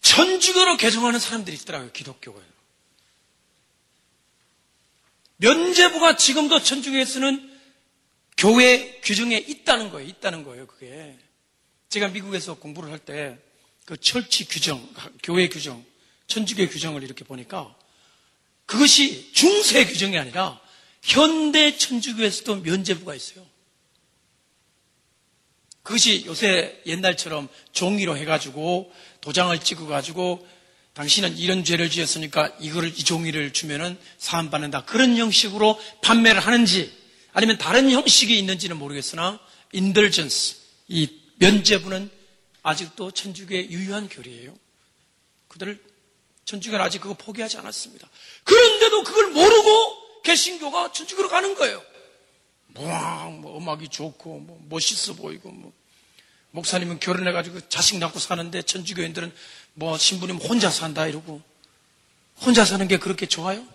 천주교로 0.00 0.76
개종하는 0.76 1.20
사람들이 1.20 1.56
있더라고요, 1.56 1.92
기독교가. 1.92 2.40
면제부가 5.40 6.16
지금도 6.16 6.62
천주교에 6.62 7.04
서는 7.04 7.50
교회 8.36 9.00
규정에 9.00 9.36
있다는 9.36 9.90
거예요, 9.90 10.08
있다는 10.08 10.44
거예요, 10.44 10.66
그게. 10.66 11.18
제가 11.88 12.08
미국에서 12.08 12.54
공부를 12.54 12.90
할 12.90 12.98
때 13.00 13.50
그 13.90 13.96
철치 13.96 14.44
규정, 14.46 14.88
교회 15.20 15.48
규정, 15.48 15.84
천주교 16.28 16.68
규정을 16.68 17.02
이렇게 17.02 17.24
보니까 17.24 17.74
그것이 18.64 19.32
중세 19.32 19.84
규정이 19.84 20.16
아니라 20.16 20.60
현대 21.02 21.76
천주교에서도 21.76 22.56
면제부가 22.56 23.16
있어요. 23.16 23.44
그것이 25.82 26.24
요새 26.26 26.80
옛날처럼 26.86 27.48
종이로 27.72 28.16
해가지고 28.16 28.92
도장을 29.22 29.58
찍어가지고 29.58 30.46
당신은 31.00 31.38
이런 31.38 31.64
죄를 31.64 31.88
지었으니까 31.88 32.54
이거를 32.60 32.90
이 32.90 33.04
종이를 33.04 33.54
주면은 33.54 33.98
사함 34.18 34.50
받는다 34.50 34.84
그런 34.84 35.16
형식으로 35.16 35.80
판매를 36.02 36.42
하는지 36.42 36.94
아니면 37.32 37.56
다른 37.56 37.90
형식이 37.90 38.38
있는지는 38.38 38.76
모르겠으나 38.76 39.40
인들전스 39.72 40.56
이 40.88 41.08
면제부는 41.36 42.10
아직도 42.62 43.12
천주교의 43.12 43.70
유효한 43.70 44.10
교리예요. 44.10 44.54
그들을 45.48 45.82
천주교는 46.44 46.84
아직 46.84 47.00
그거 47.00 47.14
포기하지 47.14 47.56
않았습니다. 47.56 48.06
그런데도 48.44 49.02
그걸 49.04 49.30
모르고 49.30 50.22
개신교가 50.22 50.92
천주교로 50.92 51.30
가는 51.30 51.54
거예요. 51.54 51.82
뭐, 52.66 53.30
뭐 53.40 53.56
음악이 53.56 53.88
좋고 53.88 54.40
뭐 54.40 54.62
멋있어 54.68 55.14
보이고 55.14 55.50
뭐 55.50 55.72
목사님은 56.50 57.00
결혼해가지고 57.00 57.68
자식 57.68 57.98
낳고 57.98 58.18
사는데 58.18 58.62
천주교인들은 58.62 59.32
뭐 59.80 59.96
신부님 59.96 60.36
혼자 60.36 60.68
산다 60.70 61.06
이러고 61.06 61.40
혼자 62.42 62.66
사는 62.66 62.86
게 62.86 62.98
그렇게 62.98 63.24
좋아요? 63.24 63.66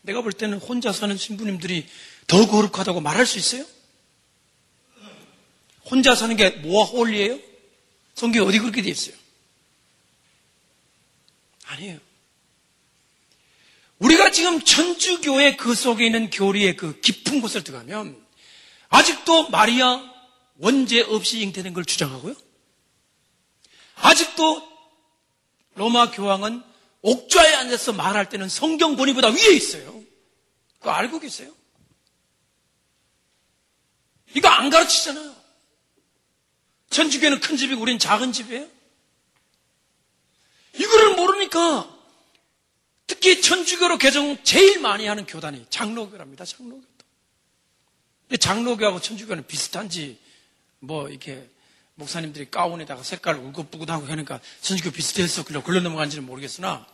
내가 0.00 0.22
볼 0.22 0.32
때는 0.32 0.56
혼자 0.56 0.90
사는 0.90 1.14
신부님들이 1.14 1.86
더 2.26 2.46
거룩하다고 2.46 3.02
말할 3.02 3.26
수 3.26 3.36
있어요? 3.36 3.66
혼자 5.84 6.14
사는 6.14 6.34
게 6.36 6.48
뭐와 6.48 6.86
홀리예요? 6.86 7.38
성경에 8.14 8.46
어디 8.46 8.58
그렇게 8.60 8.80
돼 8.80 8.88
있어요? 8.88 9.14
아니에요. 11.66 11.98
우리가 13.98 14.30
지금 14.30 14.62
천주교의 14.62 15.58
그 15.58 15.74
속에 15.74 16.06
있는 16.06 16.30
교리의 16.30 16.76
그 16.76 16.98
깊은 17.02 17.42
곳을 17.42 17.62
들어가면 17.62 18.18
아직도 18.88 19.50
마리아 19.50 20.17
원죄 20.58 21.00
없이 21.02 21.40
잉태된 21.40 21.72
걸 21.72 21.84
주장하고요. 21.84 22.34
아직도 23.96 24.68
로마 25.74 26.10
교황은 26.10 26.62
옥좌에 27.02 27.54
앉아서 27.54 27.92
말할 27.92 28.28
때는 28.28 28.48
성경 28.48 28.96
본위보다 28.96 29.28
위에 29.28 29.54
있어요. 29.54 30.02
그거 30.78 30.90
알고 30.90 31.20
계세요? 31.20 31.52
이거 34.34 34.48
안 34.48 34.70
가르치잖아요. 34.70 35.34
천주교는 36.90 37.40
큰 37.40 37.56
집이고 37.56 37.80
우리는 37.80 37.98
작은 37.98 38.32
집이에요. 38.32 38.68
이거를 40.74 41.16
모르니까 41.16 41.96
특히 43.06 43.40
천주교로 43.40 43.98
개정 43.98 44.42
제일 44.44 44.80
많이 44.80 45.06
하는 45.06 45.24
교단이 45.26 45.66
장로교랍니다. 45.70 46.44
장로교. 46.44 46.82
장로교하고 48.38 49.00
천주교는 49.00 49.46
비슷한지 49.46 50.20
뭐 50.80 51.08
이렇게 51.08 51.48
목사님들이 51.94 52.50
가운에다가 52.50 53.02
색깔을 53.02 53.40
울긋불긋하고 53.40 54.06
하니까 54.06 54.40
천주교 54.60 54.92
비슷해서 54.92 55.44
그냥 55.44 55.62
걸러 55.62 55.80
넘어간지는 55.80 56.24
모르겠으나 56.24 56.86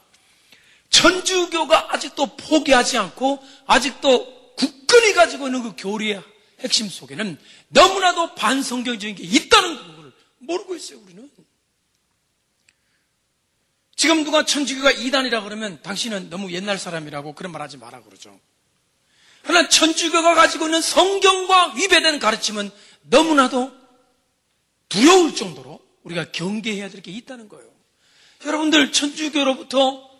천주교가 0.89 1.95
아직도 1.95 2.37
포기하지 2.37 2.99
않고 2.99 3.43
아직도 3.67 4.55
굳건히 4.57 5.13
가지고 5.13 5.49
있는 5.49 5.63
그 5.63 5.75
교리의 5.77 6.23
핵심 6.61 6.89
속에는 6.89 7.39
너무나도 7.69 8.35
반성경적인 8.35 9.17
게 9.17 9.25
있다는 9.25 9.77
걸 9.77 10.13
모르고 10.39 10.77
있어요, 10.77 11.01
우리는. 11.01 11.31
지금 13.97 14.25
누가 14.25 14.45
천주교가 14.45 14.93
이단이라 14.93 15.43
그러면 15.43 15.81
당신은 15.83 16.31
너무 16.31 16.53
옛날 16.53 16.79
사람이라고 16.79 17.35
그런 17.35 17.53
말 17.53 17.63
하지 17.63 17.77
마라 17.77 18.03
그러죠. 18.03 18.39
그러나 19.43 19.69
천주교가 19.69 20.35
가지고 20.35 20.67
있는 20.67 20.81
성경과 20.81 21.75
위배되는 21.75 22.19
가르침은 22.19 22.71
너무나도 23.05 23.73
두려울 24.89 25.35
정도로 25.35 25.81
우리가 26.03 26.31
경계해야 26.33 26.89
될 26.91 27.01
게 27.03 27.11
있다는 27.13 27.49
거예요. 27.49 27.73
여러분들 28.45 28.93
천주교로부터 28.93 30.11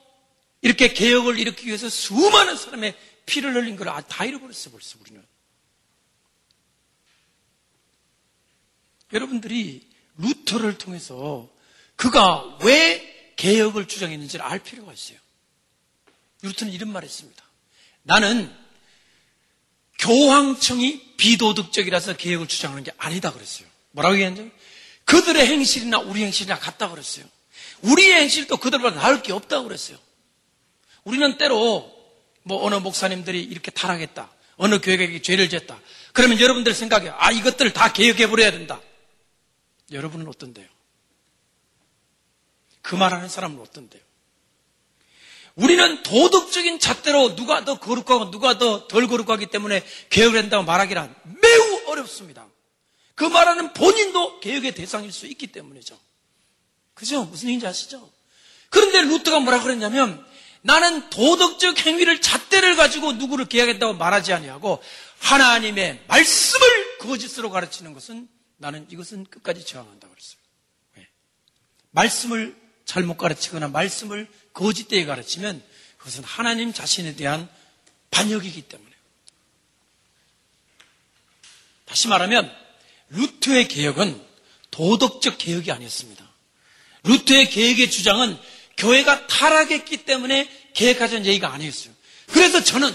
이렇게 0.63 0.93
개혁을 0.93 1.39
일으키기 1.39 1.69
위해서 1.69 1.89
수많은 1.89 2.57
사람의 2.57 2.97
피를 3.27 3.55
흘린 3.55 3.77
걸 3.77 3.87
다 4.03 4.25
잃어버렸어 4.25 4.71
벌써 4.71 4.99
우리는. 5.01 5.25
여러분들이 9.13 9.87
루터를 10.17 10.79
통해서 10.79 11.49
그가 11.97 12.59
왜 12.63 13.33
개혁을 13.37 13.87
주장했는지를 13.87 14.45
알 14.45 14.59
필요가 14.59 14.93
있어요. 14.93 15.19
루터는 16.43 16.73
이런 16.73 16.91
말을 16.93 17.07
했습니다. 17.09 17.45
나는 18.03 18.55
교황청이 20.05 21.17
비도덕적이라서 21.17 22.17
개혁을 22.17 22.47
주장하는 22.47 22.85
게 22.85 22.93
아니다 22.99 23.33
그랬어요. 23.33 23.67
뭐라고 23.93 24.17
얘기했죠? 24.17 24.51
그들의 25.07 25.47
행실이나 25.47 25.99
우리 25.99 26.23
행실이나 26.25 26.59
같다 26.59 26.91
그랬어요. 26.91 27.25
우리의 27.83 28.21
행실도 28.21 28.59
그들보다 28.59 28.97
나을 29.01 29.23
게 29.23 29.33
없다고 29.33 29.65
그랬어요. 29.65 29.99
우리는 31.05 31.39
때로 31.39 31.91
뭐 32.43 32.65
어느 32.65 32.75
목사님들이 32.75 33.43
이렇게 33.43 33.71
타락했다. 33.71 34.31
어느 34.57 34.81
교회가 34.81 35.23
죄를 35.23 35.49
졌다. 35.49 35.79
그러면 36.13 36.39
여러분들 36.39 36.75
생각에 36.75 37.11
아 37.11 37.31
이것들을 37.33 37.73
다 37.73 37.93
개혁해 37.93 38.29
버려야 38.29 38.51
된다. 38.51 38.81
여러분은 39.91 40.29
어떤데요? 40.29 40.67
그 42.83 42.95
말하는 42.95 43.29
사람은 43.29 43.59
어떤데요? 43.61 44.03
우리는 45.57 46.03
도덕적인 46.03 46.81
잣대로 46.81 47.37
누가 47.37 47.65
더 47.65 47.79
거룩하고 47.79 48.31
누가 48.31 48.59
더 48.59 48.89
덜 48.89 49.07
거룩하기 49.07 49.47
때문에 49.47 49.85
개혁을 50.11 50.39
한다고 50.43 50.65
말하기란 50.65 51.15
매우 51.25 51.81
어렵습니다. 51.87 52.47
그 53.15 53.25
말하는 53.25 53.73
본인도 53.73 54.41
개혁의 54.41 54.75
대상일 54.75 55.13
수 55.13 55.27
있기 55.27 55.49
때문이죠. 55.49 55.99
그죠? 56.95 57.25
무슨 57.25 57.49
얘기인지 57.49 57.67
아시죠? 57.67 58.11
그런데 58.71 59.03
루트가 59.03 59.39
뭐라 59.41 59.63
그랬냐면 59.63 60.25
나는 60.63 61.09
도덕적 61.11 61.87
행위를 61.87 62.21
잣대를 62.21 62.75
가지고 62.75 63.13
누구를 63.13 63.45
개혁했다고 63.47 63.95
말하지 63.95 64.33
아니하고 64.33 64.83
하나님의 65.21 66.03
말씀을 66.09 66.99
거짓으로 66.99 67.51
가르치는 67.51 67.95
것은 67.95 68.29
나는 68.57 68.87
이것은 68.91 69.25
끝까지 69.27 69.65
저항한다 69.65 70.09
그랬어요. 70.09 70.39
왜? 70.97 71.09
말씀을 71.91 72.57
잘못 72.85 73.17
가르치거나 73.19 73.69
말씀을 73.69 74.29
거짓되게 74.55 75.05
가르치면 75.05 75.63
그것은 75.99 76.25
하나님 76.25 76.73
자신에 76.73 77.15
대한 77.17 77.49
반역이기 78.11 78.63
때문에. 78.63 78.91
다시 81.85 82.09
말하면 82.09 82.51
루트의 83.11 83.69
개혁은 83.69 84.25
도덕적 84.71 85.39
개혁이 85.39 85.71
아니었습니다. 85.71 86.29
루트의 87.05 87.51
개혁의 87.51 87.91
주장은 87.91 88.39
교회가 88.77 89.27
타락했기 89.27 90.05
때문에 90.05 90.49
개혁하자는 90.75 91.27
얘기가 91.27 91.53
아니었어요. 91.53 91.93
그래서 92.27 92.63
저는 92.63 92.91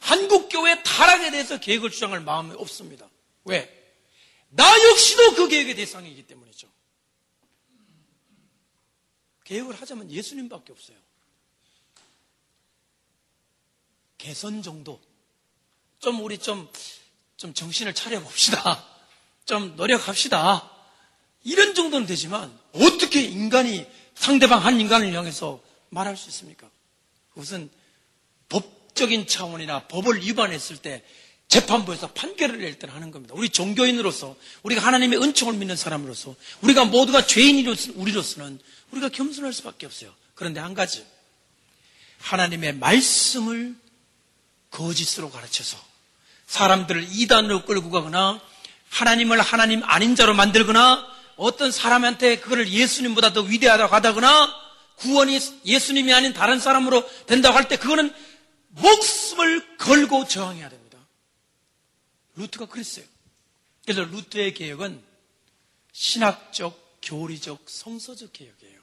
한국 0.00 0.48
교회 0.48 0.82
타락에 0.82 1.30
대해서 1.30 1.58
개혁을 1.60 1.90
주장할 1.90 2.20
마음이 2.20 2.54
없습니다. 2.56 3.08
왜? 3.44 3.70
나 4.50 4.64
역시도 4.90 5.34
그 5.34 5.48
개혁의 5.48 5.76
대상이기 5.76 6.26
때문이죠. 6.26 6.71
개혁을 9.52 9.78
하자면 9.80 10.10
예수님밖에 10.10 10.72
없어요. 10.72 10.96
개선 14.16 14.62
정도. 14.62 14.98
좀 15.98 16.20
우리 16.24 16.38
좀, 16.38 16.70
좀 17.36 17.52
정신을 17.52 17.94
차려봅시다. 17.94 18.84
좀 19.44 19.76
노력합시다. 19.76 20.70
이런 21.44 21.74
정도는 21.74 22.06
되지만 22.06 22.56
어떻게 22.72 23.22
인간이 23.22 23.86
상대방 24.14 24.64
한 24.64 24.80
인간을 24.80 25.12
향해서 25.12 25.60
말할 25.90 26.16
수 26.16 26.28
있습니까? 26.30 26.70
그것은 27.30 27.70
법적인 28.48 29.26
차원이나 29.26 29.86
법을 29.88 30.22
위반했을 30.22 30.78
때 30.78 31.04
재판부에서 31.52 32.06
판결을 32.12 32.60
낼 32.60 32.78
때는 32.78 32.94
하는 32.94 33.10
겁니다. 33.10 33.34
우리 33.36 33.50
종교인으로서 33.50 34.36
우리가 34.62 34.80
하나님의 34.80 35.20
은총을 35.20 35.52
믿는 35.54 35.76
사람으로서 35.76 36.34
우리가 36.62 36.86
모두가 36.86 37.26
죄인이로서 37.26 37.92
우리로서는 37.96 38.58
우리가 38.90 39.10
겸손할 39.10 39.52
수밖에 39.52 39.84
없어요. 39.84 40.14
그런데 40.34 40.60
한 40.60 40.72
가지 40.72 41.04
하나님의 42.20 42.76
말씀을 42.76 43.74
거짓으로 44.70 45.30
가르쳐서 45.30 45.76
사람들을 46.46 47.08
이단으로 47.10 47.66
끌고 47.66 47.90
가거나 47.90 48.40
하나님을 48.88 49.42
하나님 49.42 49.82
아닌 49.84 50.16
자로 50.16 50.32
만들거나 50.32 51.06
어떤 51.36 51.70
사람한테 51.70 52.38
그거를 52.40 52.70
예수님보다 52.70 53.34
더 53.34 53.42
위대하다고 53.42 53.94
하다거나 53.94 54.54
구원이 54.96 55.38
예수님이 55.66 56.14
아닌 56.14 56.32
다른 56.32 56.58
사람으로 56.58 57.06
된다고 57.26 57.56
할 57.56 57.68
때 57.68 57.76
그거는 57.76 58.14
목숨을 58.68 59.76
걸고 59.76 60.26
저항해야 60.28 60.70
됩니다. 60.70 60.81
루트가 62.36 62.66
그랬어요. 62.66 63.04
그래서 63.84 64.02
루트의 64.02 64.54
개혁은 64.54 65.02
신학적, 65.92 67.00
교리적, 67.02 67.64
성서적 67.68 68.32
개혁이에요. 68.32 68.80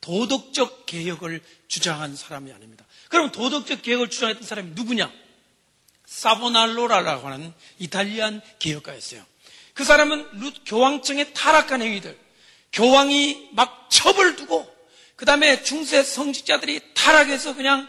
도덕적 0.00 0.86
개혁을 0.86 1.42
주장한 1.68 2.16
사람이 2.16 2.52
아닙니다. 2.52 2.84
그럼 3.08 3.32
도덕적 3.32 3.82
개혁을 3.82 4.10
주장했던 4.10 4.46
사람이 4.46 4.72
누구냐? 4.72 5.10
사보날로라라고 6.06 7.28
하는 7.28 7.52
이탈리안 7.78 8.42
개혁가였어요. 8.58 9.24
그 9.72 9.84
사람은 9.84 10.38
루, 10.38 10.52
교황청의 10.66 11.34
타락한 11.34 11.82
행위들, 11.82 12.18
교황이 12.72 13.50
막 13.52 13.88
첩을 13.90 14.36
두고, 14.36 14.72
그 15.16 15.24
다음에 15.24 15.62
중세 15.62 16.02
성직자들이 16.02 16.94
타락해서 16.94 17.54
그냥 17.54 17.88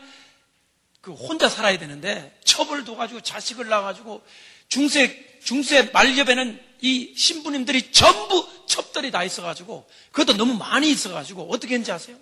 그 1.01 1.11
혼자 1.11 1.49
살아야 1.49 1.77
되는데, 1.77 2.39
첩을 2.43 2.85
둬가지고 2.85 3.21
자식을 3.21 3.67
낳아가지고, 3.67 4.23
중세, 4.67 5.39
중세 5.43 5.83
말렵에는 5.83 6.63
이 6.81 7.13
신부님들이 7.15 7.91
전부 7.91 8.47
첩들이 8.67 9.11
다 9.11 9.23
있어가지고, 9.23 9.89
그것도 10.11 10.37
너무 10.37 10.53
많이 10.55 10.89
있어가지고, 10.89 11.51
어떻게 11.51 11.75
했는지 11.75 11.91
아세요? 11.91 12.17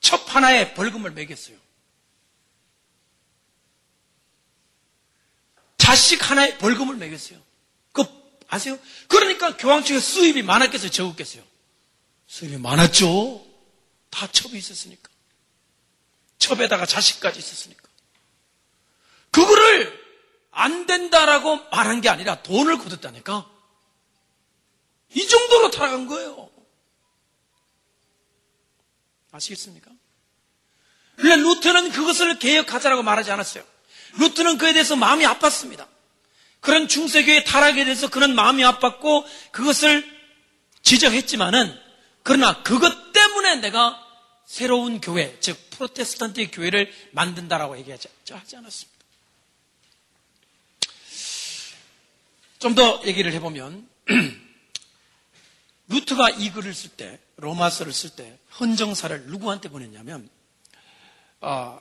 첩 0.00 0.34
하나에 0.34 0.74
벌금을 0.74 1.10
매겼어요. 1.10 1.56
자식 5.78 6.30
하나에 6.30 6.58
벌금을 6.58 6.96
매겼어요. 6.96 7.40
그 7.92 8.04
아세요? 8.48 8.78
그러니까 9.08 9.56
교황청에 9.56 10.00
수입이 10.00 10.42
많았겠어요? 10.42 10.90
적었겠어요? 10.90 11.42
수입이 12.26 12.58
많았죠. 12.58 13.44
다 14.10 14.26
첩이 14.30 14.56
있었으니까. 14.58 15.08
첩에다가 16.38 16.86
자식까지 16.86 17.38
있었으니까. 17.38 17.88
그거를 19.30 20.05
안 20.56 20.86
된다라고 20.86 21.60
말한 21.70 22.00
게 22.00 22.08
아니라 22.08 22.42
돈을 22.42 22.78
거뒀다니까. 22.78 23.46
이 25.14 25.28
정도로 25.28 25.70
타락한 25.70 26.06
거예요. 26.06 26.50
아시겠습니까? 29.32 29.90
그런데 31.16 31.42
루트는 31.42 31.90
그것을 31.92 32.38
개혁하자라고 32.38 33.02
말하지 33.02 33.30
않았어요. 33.32 33.64
루트는 34.18 34.56
그에 34.56 34.72
대해서 34.72 34.96
마음이 34.96 35.24
아팠습니다. 35.26 35.86
그런 36.60 36.88
중세교의 36.88 37.44
타락에 37.44 37.84
대해서 37.84 38.08
그런 38.08 38.34
마음이 38.34 38.62
아팠고 38.62 39.26
그것을 39.52 40.10
지적했지만은 40.82 41.78
그러나 42.22 42.62
그것 42.62 43.12
때문에 43.12 43.56
내가 43.56 44.02
새로운 44.46 45.02
교회, 45.02 45.38
즉 45.40 45.58
프로테스탄트의 45.70 46.50
교회를 46.50 46.90
만든다라고 47.12 47.76
얘기하지 47.78 48.08
하지 48.30 48.56
않았습니다. 48.56 48.95
좀 52.66 52.74
더 52.74 53.00
얘기를 53.06 53.32
해보면 53.34 53.88
루트가 55.88 56.30
이 56.30 56.50
글을 56.50 56.74
쓸 56.74 56.90
때, 56.90 57.20
로마서를 57.36 57.92
쓸 57.92 58.10
때 58.10 58.36
헌정사를 58.58 59.26
누구한테 59.26 59.68
보냈냐면 59.68 60.28
어, 61.40 61.80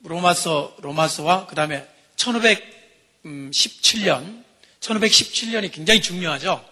로마서, 0.00 0.74
로마서와 0.80 1.46
그 1.46 1.54
다음에 1.54 1.86
1517년, 2.16 4.42
1517년이 4.80 5.70
굉장히 5.70 6.00
중요하죠. 6.00 6.66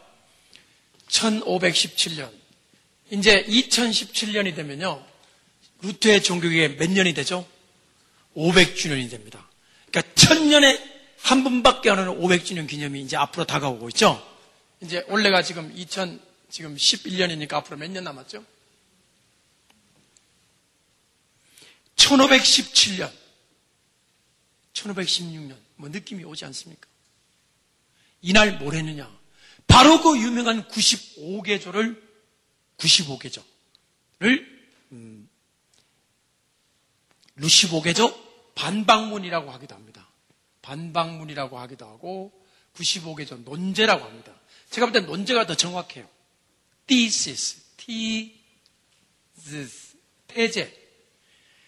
1517년. 1.08 2.32
이제 3.10 3.44
2017년이 3.44 4.56
되면요. 4.56 5.04
루트의 5.82 6.22
종교계에 6.22 6.76
몇 6.76 6.90
년이 6.90 7.12
되죠? 7.12 7.46
500주년이 8.34 9.10
됩니다. 9.10 9.46
그러니까 9.90 10.14
천년에 10.14 10.93
한 11.24 11.42
번밖에 11.42 11.88
안 11.88 11.98
오는 12.00 12.20
500주년 12.20 12.68
기념이 12.68 13.00
이제 13.00 13.16
앞으로 13.16 13.46
다가오고 13.46 13.88
있죠. 13.90 14.22
이제 14.82 15.02
원래가 15.08 15.42
지금 15.42 15.72
2000 15.74 16.20
지금 16.50 16.76
11년이니까 16.76 17.54
앞으로 17.54 17.78
몇 17.78 17.90
년 17.90 18.04
남았죠? 18.04 18.44
1517년, 21.96 23.10
1516년, 24.74 25.56
뭐 25.76 25.88
느낌이 25.88 26.24
오지 26.24 26.44
않습니까? 26.44 26.86
이날 28.20 28.58
뭘 28.58 28.74
했느냐? 28.74 29.10
바로 29.66 30.02
그 30.02 30.18
유명한 30.18 30.68
95개조를, 30.68 32.02
95개조를, 32.76 33.42
음, 34.92 35.28
루시보개조 37.36 38.52
반박문이라고 38.54 39.50
하기도 39.52 39.74
합니다. 39.74 40.06
반박문이라고 40.64 41.58
하기도 41.58 41.86
하고, 41.86 42.32
95개조 42.74 43.44
논제라고 43.44 44.04
합니다. 44.04 44.32
제가 44.70 44.86
볼 44.86 44.92
때 44.92 45.00
논제가 45.00 45.46
더 45.46 45.54
정확해요. 45.54 46.08
thesis, 46.86 47.62
thesis, 49.36 49.96
태제. 50.26 50.80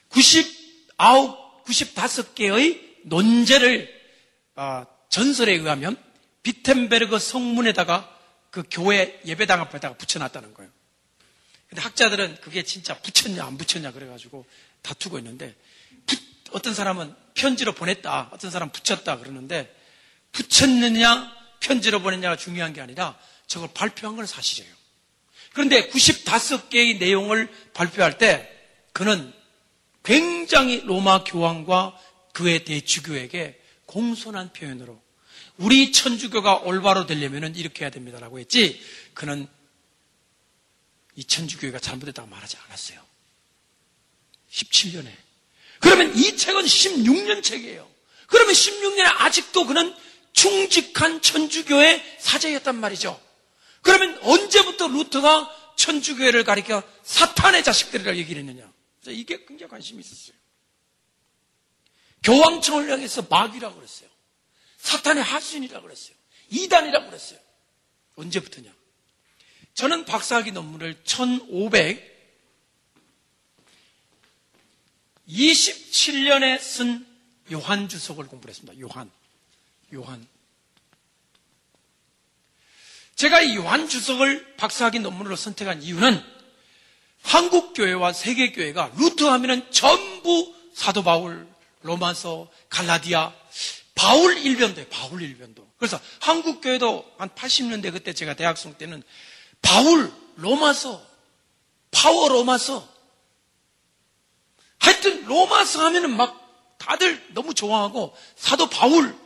99, 0.08 1.62
95개의 1.64 2.80
논제를 3.04 3.94
어, 4.56 4.86
전설에 5.10 5.52
의하면 5.52 5.96
비텐베르그 6.42 7.18
성문에다가 7.18 8.12
그 8.50 8.62
교회 8.70 9.20
예배당 9.26 9.60
앞에다가 9.60 9.96
붙여놨다는 9.96 10.54
거예요. 10.54 10.70
근데 11.68 11.82
학자들은 11.82 12.40
그게 12.40 12.62
진짜 12.62 12.98
붙였냐 13.00 13.44
안 13.44 13.58
붙였냐 13.58 13.92
그래가지고 13.92 14.46
다투고 14.82 15.18
있는데 15.18 15.54
부, 16.06 16.16
어떤 16.52 16.74
사람은 16.74 17.14
편지로 17.34 17.72
보냈다, 17.72 18.30
어떤 18.32 18.50
사람은 18.50 18.72
붙였다 18.72 19.18
그러는데 19.18 19.74
붙였느냐 20.32 21.32
편지로 21.60 22.00
보냈냐가 22.00 22.36
중요한 22.36 22.72
게 22.72 22.80
아니라 22.80 23.18
저걸 23.46 23.70
발표한 23.74 24.16
건 24.16 24.26
사실이에요. 24.26 24.74
그런데 25.52 25.88
95개의 25.88 26.98
내용을 26.98 27.50
발표할 27.72 28.18
때 28.18 28.50
그는 28.92 29.32
굉장히 30.04 30.82
로마 30.84 31.24
교황과 31.24 31.98
그의 32.32 32.64
대주교에게 32.64 33.60
공손한 33.86 34.52
표현으로 34.52 35.00
우리 35.56 35.92
천주교가 35.92 36.58
올바로 36.58 37.06
되려면 37.06 37.56
이렇게 37.56 37.84
해야 37.84 37.90
됩니다라고 37.90 38.38
했지 38.38 38.80
그는 39.14 39.48
이 41.14 41.24
천주교회가 41.24 41.78
잘못했다고 41.78 42.28
말하지 42.28 42.58
않았어요. 42.58 43.00
17년에. 44.50 45.25
그러면 45.80 46.16
이 46.16 46.36
책은 46.36 46.62
16년 46.62 47.42
책이에요. 47.42 47.88
그러면 48.26 48.54
16년에 48.54 49.04
아직도 49.18 49.66
그는 49.66 49.94
충직한 50.32 51.22
천주교의 51.22 52.18
사제였단 52.18 52.76
말이죠. 52.76 53.20
그러면 53.82 54.18
언제부터 54.22 54.88
루터가 54.88 55.74
천주교회를 55.76 56.44
가리켜 56.44 56.82
사탄의 57.04 57.62
자식들이라고 57.62 58.18
얘기를 58.18 58.42
했느냐? 58.42 58.70
이게 59.06 59.44
굉장히 59.46 59.70
관심이 59.70 60.00
있었어요. 60.00 60.36
교황청을 62.22 62.90
향해서 62.90 63.26
마귀라고 63.30 63.76
그랬어요. 63.76 64.08
사탄의 64.78 65.22
하수인이라고 65.22 65.84
그랬어요. 65.84 66.16
이단이라고 66.50 67.06
그랬어요. 67.06 67.38
언제부터냐? 68.16 68.74
저는 69.74 70.04
박사학위 70.06 70.52
논문을 70.52 71.04
1527년에 75.28 76.60
쓴 76.60 77.06
요한 77.52 77.88
주석을 77.88 78.26
공부를 78.26 78.50
했습니다. 78.50 78.78
요한. 78.80 79.10
요한. 79.94 80.26
제가 83.14 83.40
이 83.40 83.56
요한 83.56 83.88
주석을 83.88 84.56
박사학위 84.56 84.98
논문으로 84.98 85.36
선택한 85.36 85.82
이유는 85.82 86.22
한국 87.22 87.72
교회와 87.72 88.12
세계 88.12 88.52
교회가 88.52 88.92
루트 88.96 89.24
하면은 89.24 89.66
전부 89.72 90.54
사도 90.74 91.02
바울, 91.02 91.48
로마서, 91.82 92.50
갈라디아, 92.68 93.32
바울 93.94 94.36
일변도에 94.36 94.88
바울 94.88 95.22
일변도. 95.22 95.66
그래서 95.78 95.98
한국 96.20 96.60
교회도 96.60 97.14
한 97.16 97.30
80년대 97.30 97.92
그때 97.92 98.12
제가 98.12 98.34
대학생 98.34 98.74
때는 98.74 99.02
바울, 99.62 100.12
로마서, 100.36 101.04
파워 101.90 102.28
로마서. 102.28 102.95
하여튼 104.86 105.24
로마서 105.24 105.84
하면은 105.86 106.16
막 106.16 106.76
다들 106.78 107.34
너무 107.34 107.54
좋아하고 107.54 108.14
사도 108.36 108.70
바울. 108.70 109.16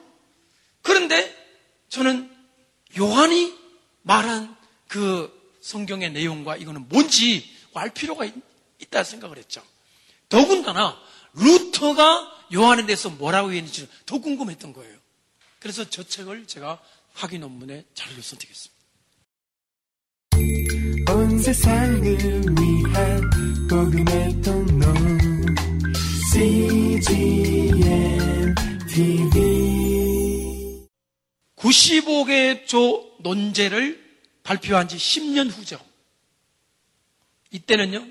그런데 0.81 1.37
저는 1.91 2.35
요한이 2.99 3.55
말한 4.01 4.57
그 4.89 5.31
성경의 5.61 6.13
내용과 6.13 6.57
이거는 6.57 6.89
뭔지 6.89 7.45
알 7.75 7.91
필요가 7.91 8.25
있, 8.25 8.33
다 8.89 9.05
생각을 9.05 9.37
했죠. 9.37 9.63
더군다나 10.31 10.99
루터가 11.35 12.47
요한에 12.55 12.87
대해서 12.87 13.11
뭐라고 13.11 13.53
했는지 13.53 13.87
더 14.07 14.19
궁금했던 14.19 14.73
거예요. 14.73 14.97
그래서 15.59 15.85
저 15.91 16.03
책을 16.03 16.47
제가 16.47 16.81
학위 17.13 17.39
논문에 17.39 17.85
자료로 17.93 18.23
선택했습니다. 18.23 18.81
온 21.13 21.39
세상을 21.39 22.03
위한 22.59 23.31
복음의 23.69 24.43
통로 24.43 24.80
TV 28.89 29.61
95개의 31.57 32.67
조 32.67 33.15
논제를 33.21 34.03
발표한 34.43 34.89
지 34.89 34.97
10년 34.97 35.51
후죠. 35.51 35.79
이때는요, 37.51 38.07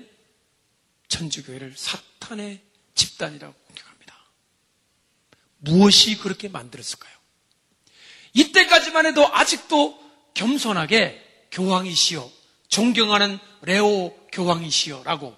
천주교회를 1.08 1.74
사탄의 1.76 2.60
집단이라고 2.94 3.52
공격합니다. 3.52 4.16
무엇이 5.58 6.16
그렇게 6.18 6.46
만들었을까요? 6.48 7.12
이때까지만 8.34 9.06
해도 9.06 9.26
아직도 9.26 9.98
겸손하게 10.34 11.48
교황이시여, 11.50 12.30
존경하는 12.68 13.40
레오 13.62 14.14
교황이시여라고, 14.30 15.36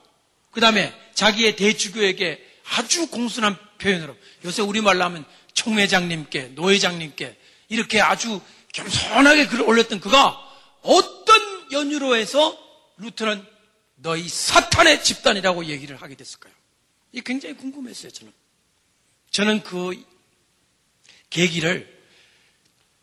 그 0.50 0.60
다음에 0.60 0.92
자기의 1.14 1.56
대주교에게 1.56 2.51
아주 2.70 3.08
공손한 3.08 3.56
표현으로, 3.78 4.16
요새 4.44 4.62
우리말로 4.62 5.04
하면 5.04 5.24
총회장님께, 5.54 6.52
노회장님께, 6.54 7.38
이렇게 7.68 8.00
아주 8.00 8.40
겸손하게 8.72 9.46
글을 9.46 9.68
올렸던 9.68 10.00
그가 10.00 10.38
어떤 10.82 11.72
연유로 11.72 12.16
해서 12.16 12.58
루트는 12.98 13.44
너희 13.96 14.28
사탄의 14.28 15.04
집단이라고 15.04 15.66
얘기를 15.66 15.96
하게 15.96 16.14
됐을까요? 16.14 16.52
이 17.12 17.20
굉장히 17.20 17.56
궁금했어요, 17.56 18.10
저는. 18.10 18.32
저는 19.30 19.62
그 19.62 20.02
계기를 21.30 22.02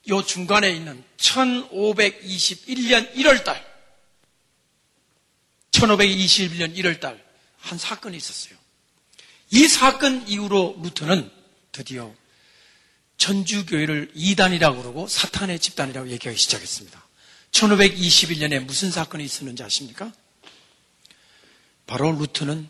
요 0.10 0.24
중간에 0.24 0.70
있는 0.70 1.04
1521년 1.18 3.14
1월달, 3.16 3.64
1521년 5.72 6.76
1월달 6.76 7.20
한 7.60 7.78
사건이 7.78 8.18
있었어요. 8.18 8.59
이 9.52 9.68
사건 9.68 10.28
이후로 10.28 10.80
루터는 10.84 11.32
드디어 11.72 12.14
전주교회를 13.18 14.12
이단이라고 14.14 14.82
그러고 14.82 15.08
사탄의 15.08 15.60
집단이라고 15.60 16.10
얘기하기 16.10 16.38
시작했습니다. 16.40 17.04
1521년에 17.52 18.60
무슨 18.64 18.92
사건이 18.92 19.24
있었는지 19.24 19.64
아십니까? 19.64 20.12
바로 21.88 22.12
루트는 22.12 22.70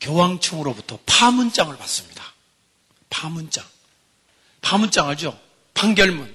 교황청으로부터 0.00 0.98
파문장을 1.06 1.76
받습니다. 1.76 2.32
파문장. 3.10 3.64
파문장 4.62 5.08
알죠? 5.08 5.38
판결문. 5.74 6.34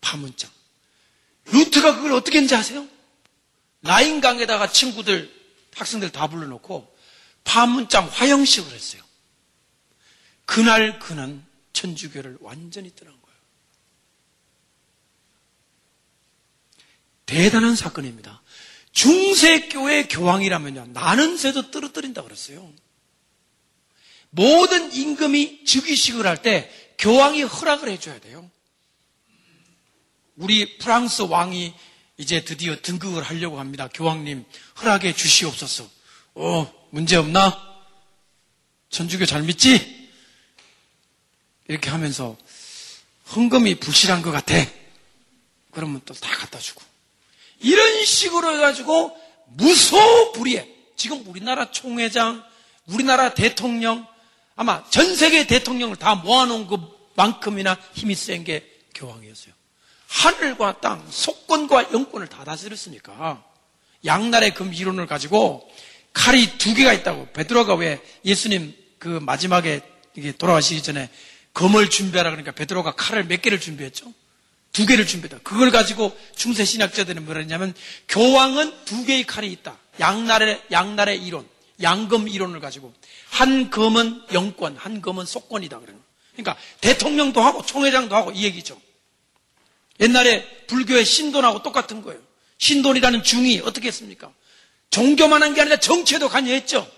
파문장. 0.00 0.50
루트가 1.46 1.96
그걸 1.96 2.12
어떻게 2.12 2.38
했는지 2.38 2.54
아세요? 2.54 2.86
라인강에다가 3.82 4.72
친구들, 4.72 5.32
학생들 5.74 6.10
다 6.10 6.26
불러놓고 6.26 6.97
파문장 7.48 8.08
화형식을 8.12 8.72
했어요. 8.72 9.02
그날 10.44 10.98
그는 10.98 11.42
천주교를 11.72 12.36
완전히 12.40 12.94
떠난 12.94 13.14
거예요. 13.22 13.38
대단한 17.24 17.74
사건입니다. 17.74 18.42
중세교회 18.92 20.08
교황이라면요, 20.08 20.88
나는 20.88 21.38
새도 21.38 21.70
떨어뜨린다 21.70 22.22
그랬어요. 22.22 22.70
모든 24.30 24.92
임금이 24.92 25.64
즉위식을 25.64 26.26
할 26.26 26.42
때 26.42 26.70
교황이 26.98 27.42
허락을 27.42 27.88
해줘야 27.88 28.18
돼요. 28.20 28.50
우리 30.36 30.76
프랑스 30.78 31.22
왕이 31.22 31.72
이제 32.18 32.44
드디어 32.44 32.76
등극을 32.82 33.22
하려고 33.22 33.58
합니다. 33.58 33.88
교황님, 33.94 34.44
허락해 34.80 35.14
주시옵소서. 35.14 35.88
어, 36.34 36.77
문제 36.90 37.16
없나? 37.16 37.56
전주교 38.90 39.26
잘 39.26 39.42
믿지? 39.42 40.08
이렇게 41.68 41.90
하면서 41.90 42.36
헌금이 43.34 43.76
부실한 43.76 44.22
것 44.22 44.30
같아. 44.30 44.54
그러면 45.72 46.00
또 46.06 46.14
다 46.14 46.30
갖다 46.36 46.58
주고. 46.58 46.82
이런 47.60 48.04
식으로 48.04 48.54
해가지고 48.56 49.16
무소불위에 49.48 50.74
지금 50.96 51.22
우리나라 51.26 51.70
총회장, 51.70 52.42
우리나라 52.86 53.34
대통령, 53.34 54.06
아마 54.56 54.88
전 54.90 55.14
세계 55.14 55.46
대통령을 55.46 55.96
다 55.96 56.14
모아놓은 56.14 56.66
그만큼이나 56.66 57.78
힘이 57.94 58.14
센 58.14 58.44
게 58.44 58.64
교황이었어요. 58.94 59.52
하늘과 60.08 60.80
땅, 60.80 61.06
속권과 61.10 61.92
영권을 61.92 62.28
다 62.28 62.44
다스렸으니까 62.44 63.44
양날의 64.04 64.54
금 64.54 64.72
이론을 64.72 65.06
가지고 65.06 65.70
칼이 66.18 66.58
두 66.58 66.74
개가 66.74 66.92
있다고 66.92 67.28
베드로가 67.32 67.76
왜 67.76 68.00
예수님 68.24 68.74
그 68.98 69.06
마지막에 69.06 69.80
돌아가시기 70.36 70.82
전에 70.82 71.08
검을 71.54 71.90
준비하라 71.90 72.30
그러니까 72.30 72.50
베드로가 72.50 72.96
칼을 72.96 73.24
몇 73.24 73.40
개를 73.40 73.60
준비했죠? 73.60 74.12
두 74.72 74.84
개를 74.84 75.06
준비했다. 75.06 75.38
그걸 75.44 75.70
가지고 75.70 76.16
중세 76.34 76.64
신학자들은 76.64 77.24
뭐라 77.24 77.40
했냐면 77.40 77.72
교황은 78.08 78.84
두 78.84 79.04
개의 79.04 79.24
칼이 79.24 79.50
있다. 79.52 79.78
양날의 80.00 80.60
양날의 80.72 81.24
이론, 81.24 81.48
양검 81.80 82.28
이론을 82.28 82.58
가지고 82.58 82.92
한 83.30 83.70
검은 83.70 84.22
영권, 84.32 84.76
한 84.76 85.00
검은 85.00 85.24
속권이다 85.24 85.78
그러는. 85.78 86.00
그러니까 86.32 86.56
대통령도 86.80 87.40
하고 87.40 87.64
총회장도 87.64 88.16
하고 88.16 88.32
이 88.32 88.42
얘기죠. 88.42 88.80
옛날에 90.00 90.44
불교의 90.66 91.04
신돈하고 91.04 91.62
똑같은 91.62 92.02
거예요. 92.02 92.20
신돈이라는 92.58 93.22
중이 93.22 93.60
어떻게 93.64 93.86
했습니까? 93.86 94.32
종교만 94.90 95.42
한 95.42 95.54
게 95.54 95.60
아니라 95.60 95.76
정치에도 95.78 96.28
관여했죠. 96.28 96.90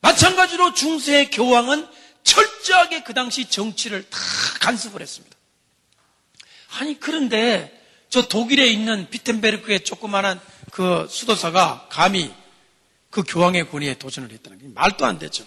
마찬가지로 0.00 0.74
중세의 0.74 1.30
교황은 1.30 1.86
철저하게 2.24 3.02
그 3.04 3.14
당시 3.14 3.48
정치를 3.48 4.08
다 4.10 4.18
간섭을 4.60 5.00
했습니다. 5.00 5.36
아니, 6.78 6.98
그런데 7.00 7.74
저 8.10 8.28
독일에 8.28 8.66
있는 8.68 9.08
비텐베르크의 9.10 9.84
조그마한 9.84 10.40
그 10.70 11.06
수도사가 11.10 11.88
감히 11.90 12.32
그 13.10 13.22
교황의 13.22 13.70
권위에 13.70 13.94
도전을 13.98 14.30
했다는 14.32 14.58
게 14.58 14.68
말도 14.68 15.06
안 15.06 15.18
되죠. 15.18 15.44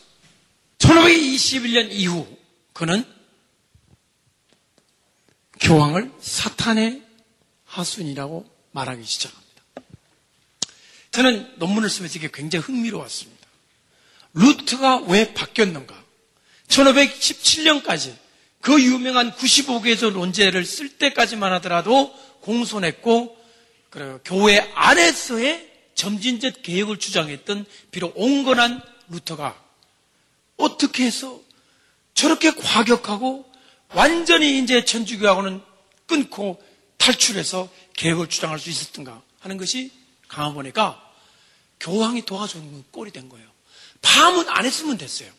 1521년 0.80 1.90
이후 1.92 2.28
그는 2.74 3.06
교황을 5.60 6.12
사탄의 6.20 7.04
하순이라고 7.66 8.46
말하기 8.72 9.04
시작합니다. 9.04 9.41
저는 11.12 11.54
논문을 11.58 11.90
쓰면서 11.90 12.18
이게 12.18 12.30
굉장히 12.34 12.64
흥미로웠습니다. 12.64 13.48
루트가 14.34 14.98
왜 15.08 15.34
바뀌었는가? 15.34 16.02
1517년까지 16.68 18.16
그 18.62 18.82
유명한 18.82 19.32
95개조 19.34 20.12
논제를 20.14 20.66
쓸 20.66 20.90
때까지만 20.98 21.52
하더라도 21.54 22.14
공손했고 22.42 23.38
교회 24.24 24.60
안에서의 24.74 25.70
점진적 25.96 26.62
개혁을 26.64 26.98
주장했던 26.98 27.66
비록 27.92 28.14
온건한 28.16 28.82
루터가 29.10 29.62
어떻게 30.56 31.06
해서 31.06 31.42
저렇게 32.14 32.52
과격하고 32.52 33.52
완전히 33.90 34.60
이제 34.60 34.86
천주교하고는 34.86 35.62
끊고 36.08 36.62
탈출해서 36.98 37.70
계획을 37.94 38.28
주장할 38.28 38.60
수 38.60 38.70
있었던가 38.70 39.22
하는 39.40 39.58
것이 39.58 39.92
강화 40.32 40.54
보니까 40.54 41.14
교황이 41.80 42.26
도와주는 42.26 42.86
꼴이 42.92 43.12
된 43.12 43.28
거예요. 43.28 43.50
파문 44.02 44.48
안 44.50 44.66
했으면 44.66 44.98
됐어요. 44.98 45.32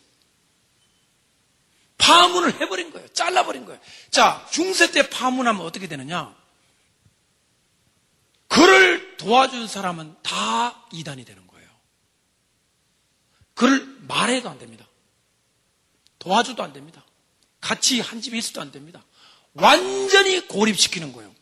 파문을 1.97 2.61
해버린 2.61 2.91
거예요. 2.91 3.07
잘라버린 3.09 3.65
거예요. 3.65 3.81
자, 4.11 4.47
중세 4.51 4.91
때 4.91 5.09
파문하면 5.09 5.65
어떻게 5.65 5.87
되느냐? 5.87 6.35
그를 8.47 9.17
도와준 9.17 9.67
사람은 9.67 10.15
다 10.21 10.85
이단이 10.91 11.25
되는 11.25 11.47
거예요. 11.47 11.69
그를 13.55 13.97
말해도 14.07 14.47
안 14.47 14.59
됩니다. 14.59 14.87
도와줘도 16.19 16.61
안 16.61 16.71
됩니다. 16.71 17.03
같이 17.61 17.99
한 17.99 18.21
집에 18.21 18.37
있어도 18.37 18.61
안 18.61 18.71
됩니다. 18.71 19.03
완전히 19.53 20.47
고립시키는 20.47 21.13
거예요. 21.13 21.33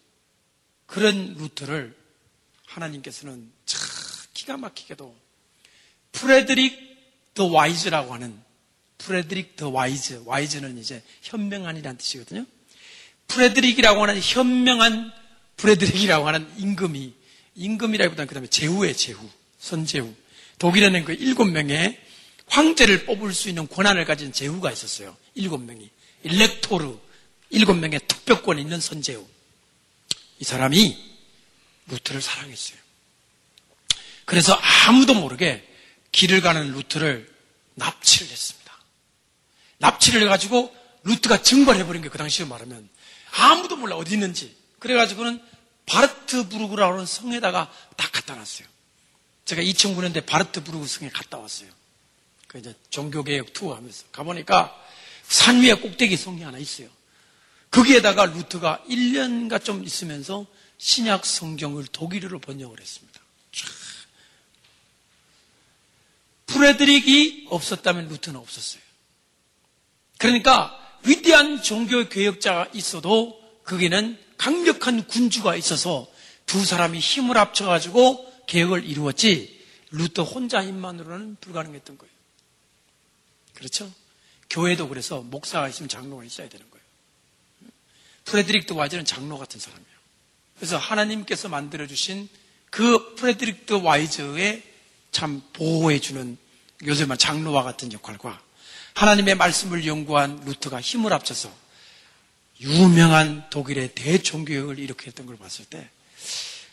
그런 0.86 1.34
루터를 1.34 2.01
하나님께서는 2.74 3.52
참 3.66 3.82
기가 4.34 4.58
막히게도 4.58 5.16
Frederick 6.12 6.92
the 7.34 7.46
Wise라고 7.46 8.14
하는 8.14 8.40
Frederick 8.98 9.56
the 9.56 9.70
Wise, 9.70 10.24
Wise는 10.26 10.78
이제 10.78 11.02
현명한이라는 11.24 11.98
뜻이거든요. 11.98 12.46
프레드릭이라고 13.28 14.02
하는 14.02 14.22
현명한 14.22 15.12
프레드릭이라고 15.58 16.28
하는 16.28 16.48
임금이 16.58 17.14
임금이라기보다는 17.56 18.28
그 18.28 18.34
다음에 18.34 18.48
제후의 18.48 18.96
제후, 18.96 19.30
선제후. 19.60 20.14
독일에는 20.60 21.06
그 21.06 21.14
일곱 21.14 21.46
명의 21.46 22.00
황제를 22.48 23.06
뽑을 23.06 23.34
수 23.34 23.50
있는 23.50 23.68
권한을 23.68 24.06
가진 24.06 24.32
제후가 24.32 24.72
있었어요. 24.72 25.16
일곱 25.36 25.60
명이. 25.60 25.90
Elector, 26.24 26.98
일곱 27.50 27.74
명의 27.76 28.00
특별권 28.08 28.60
있는 28.60 28.80
선제후. 28.80 29.28
이 30.40 30.44
사람이 30.44 31.11
루터를 31.92 32.22
사랑했어요. 32.22 32.78
그래서 34.26 34.54
아무도 34.88 35.14
모르게 35.14 35.68
길을 36.12 36.42
가는 36.42 36.72
루터를 36.74 37.32
납치를 37.76 38.32
했습니다. 38.32 38.74
납치를 39.80 40.22
해가지고 40.24 40.76
루터가 41.04 41.42
증발해버린 41.42 42.02
게 42.02 42.10
그 42.10 42.18
당시에 42.18 42.46
말하면 42.46 42.90
아무도 43.32 43.76
몰라 43.78 43.96
어디 43.96 44.14
있는지. 44.14 44.56
그래가지고는 44.80 45.42
바르트부르크라고 45.86 46.94
하는 46.94 47.06
성에다가 47.06 47.72
딱 47.98 48.12
갖다 48.12 48.36
놨어요. 48.36 48.68
제가 49.46 49.62
2009년 49.62 50.14
대 50.14 50.22
바르트부르크 50.22 50.88
성에 50.88 51.10
갔다 51.10 51.38
왔어요. 51.38 51.70
그 52.48 52.60
이제 52.60 52.76
종교개혁 52.90 53.54
투어 53.54 53.76
하면서 53.76 54.06
가보니까 54.12 54.76
산 55.28 55.62
위에 55.62 55.74
꼭대기 55.74 56.18
성이 56.18 56.44
하나 56.44 56.58
있어요. 56.58 56.90
거기에다가 57.72 58.26
루트가 58.26 58.84
1년가 58.90 59.64
좀 59.64 59.84
있으면서 59.84 60.46
신약 60.82 61.28
성경을 61.28 61.86
독일어로 61.86 62.40
번역을 62.40 62.82
했습니다. 62.82 63.22
프레드릭이 66.48 67.46
없었다면 67.52 68.08
루트는 68.10 68.40
없었어요. 68.40 68.82
그러니까 70.18 70.76
위대한 71.06 71.62
종교 71.62 72.10
개혁자가 72.10 72.72
있어도 72.74 73.40
거기는 73.64 74.18
강력한 74.38 75.08
군주가 75.08 75.56
있어서 75.56 76.12
두 76.48 76.66
사람이 76.66 76.98
힘을 76.98 77.38
합쳐가지고 77.38 78.46
개혁을 78.48 78.84
이루었지 78.84 79.64
루터 79.92 80.24
혼자 80.24 80.66
힘만으로는 80.66 81.38
불가능했던 81.42 82.00
거예요. 82.00 82.12
그렇죠? 83.54 83.94
교회도 84.50 84.90
그래서 84.90 85.22
목사가 85.22 85.70
있으면 85.70 85.90
장로가 85.90 86.24
있어야 86.24 86.50
되는 86.50 86.68
거예요. 86.72 86.84
Frederick 88.26 88.66
the 88.66 88.74
Wise는 88.74 89.06
장로 89.06 89.38
같은 89.38 89.60
사람이에요. 89.60 89.91
그래서 90.62 90.78
하나님께서 90.78 91.50
만들어주신 91.50 92.30
그 92.70 93.16
Frederick 93.16 93.66
the 93.66 93.74
Wise의 93.74 94.62
참 95.12 95.42
보호해주는 95.54 96.38
요즘은 96.86 97.18
장로와 97.18 97.64
같은 97.64 97.92
역할과 97.92 98.40
하나님의 98.94 99.34
말씀을 99.34 99.88
연구한 99.88 100.40
루터가 100.46 100.80
힘을 100.80 101.14
합쳐서 101.14 101.52
유명한 102.60 103.50
독일의 103.50 103.96
대종교역을 103.96 104.78
일으켰던 104.78 105.26
걸 105.26 105.36
봤을 105.38 105.66
때 105.66 105.90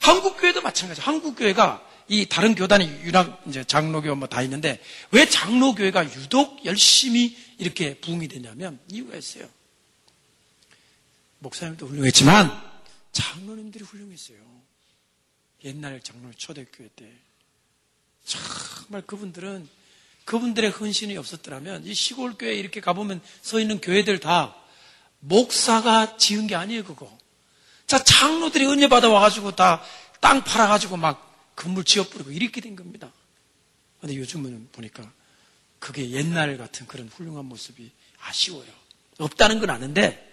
한국교회도 0.00 0.60
마찬가지. 0.60 1.00
한국교회가 1.00 1.82
이 2.08 2.26
다른 2.26 2.54
교단이 2.54 2.84
유학 3.04 3.42
이제 3.46 3.64
장로교 3.64 4.14
뭐 4.16 4.28
다 4.28 4.42
있는데 4.42 4.82
왜 5.12 5.26
장로교회가 5.26 6.04
유독 6.14 6.62
열심히 6.66 7.34
이렇게 7.56 7.94
부흥이 7.94 8.28
되냐면 8.28 8.78
이유가 8.90 9.16
있어요. 9.16 9.48
목사님도 11.38 11.86
훌륭했지만 11.86 12.67
장로님들이 13.22 13.84
훌륭했어요. 13.84 14.38
옛날 15.64 16.00
장로 16.00 16.30
초대교회 16.36 16.88
때 16.94 17.12
정말 18.24 19.02
그분들은 19.02 19.68
그분들의 20.24 20.70
헌신이 20.70 21.16
없었더라면 21.16 21.84
이 21.86 21.94
시골 21.94 22.34
교회 22.34 22.54
이렇게 22.54 22.80
가보면 22.80 23.20
서 23.42 23.58
있는 23.58 23.80
교회들 23.80 24.20
다 24.20 24.54
목사가 25.20 26.16
지은 26.16 26.46
게 26.46 26.54
아니에요, 26.54 26.84
그거. 26.84 27.18
자, 27.86 28.02
장로들이 28.04 28.66
은혜 28.66 28.88
받아 28.88 29.08
와가지고 29.08 29.56
다 29.56 29.82
땅 30.20 30.42
팔아가지고 30.42 30.96
막 30.96 31.54
건물 31.54 31.84
지어버리고 31.84 32.30
이렇게 32.30 32.60
된 32.60 32.76
겁니다. 32.76 33.12
근데 34.00 34.16
요즘은 34.16 34.68
보니까 34.72 35.10
그게 35.78 36.10
옛날 36.10 36.56
같은 36.58 36.86
그런 36.86 37.08
훌륭한 37.08 37.44
모습이 37.44 37.90
아쉬워요. 38.20 38.70
없다는 39.18 39.60
건 39.60 39.70
아는데 39.70 40.27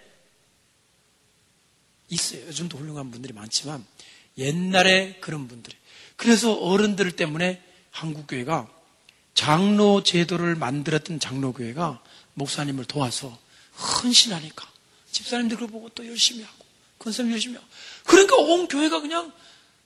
있어요. 2.08 2.46
요즘도 2.46 2.78
훌륭한 2.78 3.10
분들이 3.10 3.32
많지만 3.32 3.84
옛날에 4.38 5.16
그런 5.20 5.48
분들이. 5.48 5.76
그래서 6.16 6.52
어른들 6.54 7.12
때문에 7.12 7.62
한국교회가 7.90 8.68
장로 9.34 10.02
제도를 10.02 10.54
만들었던 10.56 11.20
장로교회가 11.20 12.02
목사님을 12.34 12.84
도와서 12.86 13.38
헌신하니까 14.02 14.66
집사님들 15.12 15.56
그걸 15.58 15.70
보고 15.70 15.88
또 15.90 16.06
열심히 16.06 16.42
하고 16.42 16.64
건설 16.98 17.30
열심히 17.30 17.56
하고 17.56 17.66
그러니까 18.04 18.36
온 18.36 18.66
교회가 18.68 19.00
그냥 19.00 19.32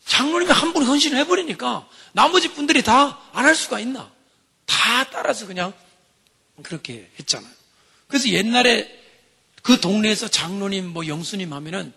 장로님이 0.07 0.51
한 0.53 0.73
분 0.73 0.85
헌신을 0.85 1.19
해버리니까 1.19 1.89
나머지 2.13 2.53
분들이 2.53 2.83
다 2.83 3.21
안 3.33 3.45
할 3.45 3.55
수가 3.55 3.81
있나 3.81 4.11
다 4.67 5.05
따라서 5.11 5.47
그냥 5.47 5.73
그렇게 6.63 7.11
했잖아요 7.19 7.53
그래서 8.07 8.29
옛날에 8.29 8.89
그 9.63 9.81
동네에서 9.81 10.29
장로님 10.29 10.87
뭐 10.89 11.07
영수님 11.07 11.53
하면은 11.53 11.93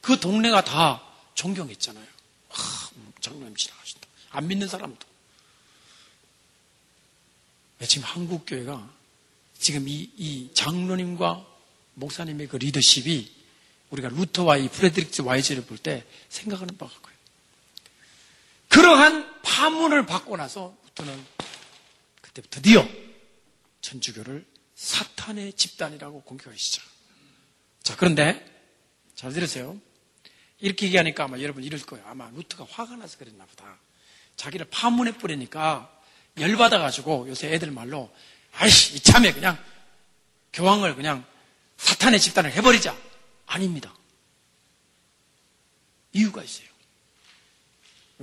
그 0.00 0.18
동네가 0.18 0.64
다 0.64 1.02
존경했잖아요 1.34 2.06
아, 2.50 2.90
장로님 3.20 3.56
지나가신다 3.56 4.08
안 4.30 4.48
믿는 4.48 4.68
사람도 4.68 5.06
지금 7.86 8.04
한국교회가 8.04 8.90
지금 9.58 9.88
이, 9.88 10.10
이 10.16 10.50
장로님과 10.54 11.46
목사님의 11.94 12.48
그 12.48 12.56
리더십이 12.56 13.36
우리가 13.90 14.08
루터와 14.08 14.56
이 14.56 14.68
Frederick 14.68 15.08
the 15.08 15.22
Wise를 15.22 15.64
볼 15.64 15.78
때 15.78 16.04
생각하는 16.28 16.76
바가 16.76 16.92
거예요. 17.00 17.18
그러한 18.68 19.42
파문을 19.42 20.06
받고 20.06 20.36
나서 20.36 20.76
루터는 20.84 21.24
그때 22.20 22.42
드디어 22.50 22.86
천주교를 23.80 24.44
사탄의 24.74 25.54
집단이라고 25.54 26.22
공격하기 26.22 26.58
시작. 26.58 26.84
자, 27.82 27.96
그런데 27.96 28.44
잘 29.14 29.32
들으세요. 29.32 29.80
이렇게 30.60 30.86
얘기하니까 30.86 31.24
아마 31.24 31.38
여러분 31.40 31.62
이럴 31.62 31.80
거예요. 31.80 32.04
아마 32.06 32.30
루터가 32.30 32.66
화가 32.70 32.96
나서 32.96 33.18
그랬나 33.18 33.44
보다. 33.46 33.78
자기를 34.36 34.66
파문해 34.70 35.18
버리니까 35.18 35.92
열받아가지고 36.38 37.28
요새 37.28 37.52
애들 37.52 37.70
말로 37.70 38.12
아이씨 38.52 38.96
이참에 38.96 39.32
그냥 39.32 39.62
교황을 40.52 40.94
그냥 40.94 41.24
사탄의 41.76 42.20
집단을 42.20 42.52
해버리자 42.52 42.96
아닙니다. 43.46 43.94
이유가 46.12 46.42
있어요. 46.42 46.68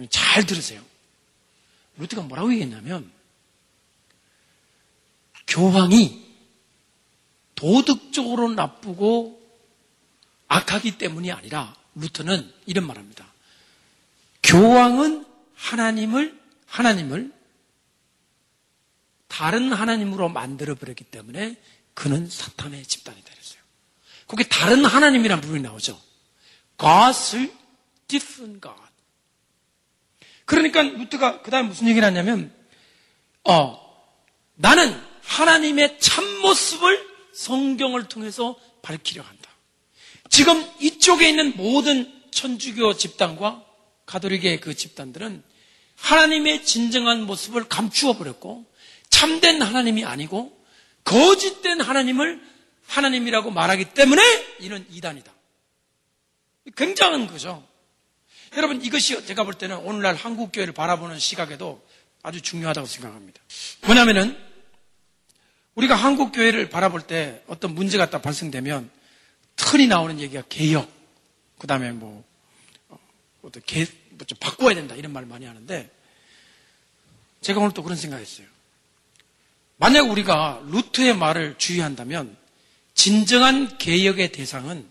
잘 0.09 0.45
들으세요. 0.45 0.83
루트가 1.97 2.23
뭐라고 2.23 2.51
얘기했냐면 2.51 3.09
교황이 5.47 6.25
도덕적으로 7.55 8.49
나쁘고 8.53 9.41
악하기 10.47 10.97
때문이 10.97 11.31
아니라 11.31 11.75
루트는 11.95 12.53
이런 12.65 12.85
말합니다. 12.85 13.25
교황은 14.43 15.25
하나님을 15.55 16.39
하나님을 16.67 17.31
다른 19.27 19.73
하나님으로 19.73 20.29
만들어 20.29 20.75
버렸기 20.75 21.03
때문에 21.05 21.59
그는 21.93 22.29
사탄의 22.29 22.85
집단이다 22.85 23.31
그랬어요. 23.31 23.61
거기 24.27 24.47
다른 24.47 24.85
하나님이라는 24.85 25.41
부분이 25.41 25.61
나오죠. 25.61 25.99
God's 26.77 27.51
different 28.07 28.61
God. 28.61 28.81
그러니까 30.45 30.83
루트가 30.83 31.41
그 31.41 31.51
다음에 31.51 31.67
무슨 31.67 31.87
얘기를 31.87 32.05
하냐면, 32.07 32.53
어, 33.43 33.81
나는 34.55 35.01
하나님의 35.23 35.99
참 35.99 36.23
모습을 36.41 37.07
성경을 37.33 38.07
통해서 38.07 38.57
밝히려 38.81 39.23
한다. 39.23 39.44
지금 40.35 40.69
이쪽에 40.81 41.29
있는 41.29 41.55
모든 41.55 42.13
천주교 42.31 42.97
집단과 42.97 43.63
가톨릭의 44.05 44.59
그 44.59 44.75
집단들은 44.75 45.41
하나님의 45.95 46.65
진정한 46.65 47.21
모습을 47.21 47.69
감추어 47.69 48.17
버렸고 48.17 48.65
참된 49.09 49.61
하나님이 49.61 50.03
아니고 50.03 50.51
거짓된 51.05 51.79
하나님을 51.79 52.41
하나님이라고 52.85 53.49
말하기 53.51 53.93
때문에 53.93 54.21
이는 54.59 54.85
이단이다. 54.91 55.31
굉장한 56.75 57.27
거죠. 57.27 57.65
여러분 58.57 58.83
이것이 58.83 59.25
제가 59.25 59.45
볼 59.45 59.53
때는 59.53 59.77
오늘날 59.77 60.15
한국 60.15 60.51
교회를 60.51 60.73
바라보는 60.73 61.17
시각에도 61.17 61.81
아주 62.23 62.41
중요하다고 62.41 62.85
생각합니다. 62.85 63.39
뭐냐면은 63.85 64.37
우리가 65.75 65.95
한국 65.95 66.33
교회를 66.33 66.67
바라볼 66.69 67.03
때 67.07 67.41
어떤 67.47 67.73
문제가 67.73 68.09
딱 68.09 68.21
발생되면 68.21 69.04
흔히 69.57 69.87
나오는 69.87 70.19
얘기가 70.19 70.43
개혁, 70.49 70.91
그 71.57 71.67
다음에 71.67 71.91
뭐, 71.91 72.23
어, 72.89 72.99
어떤 73.41 73.63
개, 73.65 73.85
뭐좀 74.11 74.37
바꿔야 74.39 74.75
된다 74.75 74.95
이런 74.95 75.11
말 75.11 75.25
많이 75.25 75.45
하는데 75.45 75.89
제가 77.41 77.59
오늘 77.59 77.73
또 77.73 77.83
그런 77.83 77.97
생각했어요. 77.97 78.47
만약 79.77 80.09
우리가 80.09 80.63
루트의 80.67 81.15
말을 81.15 81.55
주의한다면 81.57 82.37
진정한 82.93 83.77
개혁의 83.77 84.31
대상은 84.31 84.87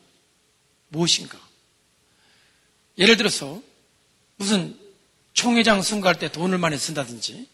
무엇인가? 0.89 1.39
예를 2.99 3.17
들어서 3.17 3.61
무슨 4.37 4.79
총회장 5.33 5.83
선거할 5.83 6.19
때 6.19 6.31
돈을 6.31 6.59
많이 6.59 6.79
쓴다든지, 6.79 7.49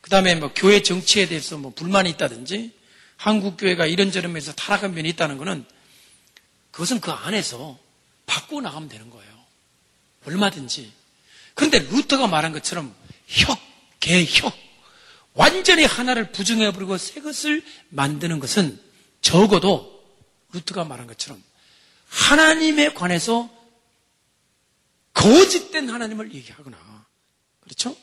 그 0.00 0.10
다음에 0.10 0.34
뭐 0.34 0.52
교회 0.54 0.82
정치에 0.82 1.26
대해서 1.26 1.56
뭐 1.56 1.72
불만이 1.74 2.10
있다든지, 2.10 2.72
한국 3.16 3.56
교회가 3.56 3.86
이런저런 3.86 4.32
면에서 4.32 4.52
타락한 4.52 4.94
면이 4.94 5.08
있다는 5.10 5.38
것은 5.38 5.64
그것은 6.74 7.00
그 7.00 7.12
안에서 7.12 7.78
바꾸어 8.26 8.60
나가면 8.60 8.88
되는 8.88 9.08
거예요. 9.08 9.32
얼마든지. 10.26 10.92
그런데 11.54 11.78
루터가 11.78 12.26
말한 12.26 12.52
것처럼 12.52 12.92
혁, 13.28 13.56
개혁, 14.00 14.52
완전히 15.34 15.84
하나를 15.84 16.32
부정해버리고 16.32 16.98
새 16.98 17.20
것을 17.20 17.64
만드는 17.90 18.40
것은 18.40 18.80
적어도 19.20 20.04
루트가 20.52 20.82
말한 20.82 21.06
것처럼 21.06 21.40
하나님에 22.08 22.92
관해서 22.92 23.48
거짓된 25.12 25.88
하나님을 25.88 26.34
얘기하거나 26.34 27.06
그렇죠? 27.60 27.96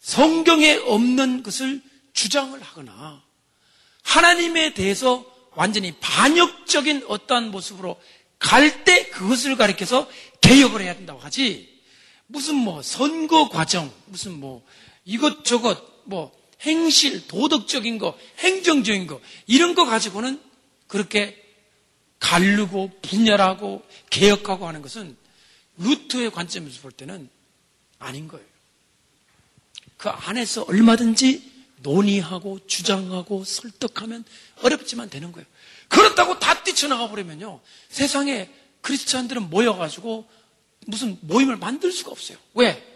성경에 0.00 0.74
없는 0.74 1.44
것을 1.44 1.80
주장을 2.12 2.60
하거나 2.60 3.22
하나님에 4.02 4.74
대해서 4.74 5.24
완전히 5.54 5.92
반역적인 6.00 7.04
어떠한 7.08 7.50
모습으로 7.50 8.00
갈 8.38 8.84
때 8.84 9.08
그것을 9.10 9.56
가리켜서 9.56 10.08
개혁을 10.40 10.80
해야 10.80 10.94
된다고 10.94 11.20
하지 11.20 11.80
무슨 12.26 12.54
뭐 12.54 12.82
선거 12.82 13.48
과정 13.48 13.92
무슨 14.06 14.38
뭐 14.38 14.64
이것저것 15.04 16.02
뭐 16.04 16.32
행실 16.62 17.26
도덕적인 17.26 17.98
거 17.98 18.18
행정적인 18.38 19.06
거 19.06 19.20
이런 19.46 19.74
거 19.74 19.84
가지고는 19.84 20.40
그렇게 20.86 21.36
가르고 22.18 22.90
분열하고 23.02 23.82
개혁하고 24.10 24.66
하는 24.66 24.82
것은 24.82 25.16
루트의 25.78 26.30
관점에서 26.30 26.80
볼 26.82 26.92
때는 26.92 27.28
아닌 27.98 28.28
거예요. 28.28 28.44
그 29.96 30.08
안에서 30.08 30.64
얼마든지 30.68 31.59
논의하고 31.82 32.66
주장하고 32.66 33.44
설득하면 33.44 34.24
어렵지만 34.62 35.10
되는 35.10 35.32
거예요. 35.32 35.46
그렇다고 35.88 36.38
다 36.38 36.62
뛰쳐나가 36.62 37.08
버리면요. 37.08 37.60
세상에 37.88 38.50
크리스찬들은 38.80 39.50
모여가지고 39.50 40.28
무슨 40.86 41.18
모임을 41.22 41.56
만들 41.56 41.92
수가 41.92 42.10
없어요. 42.10 42.38
왜? 42.54 42.86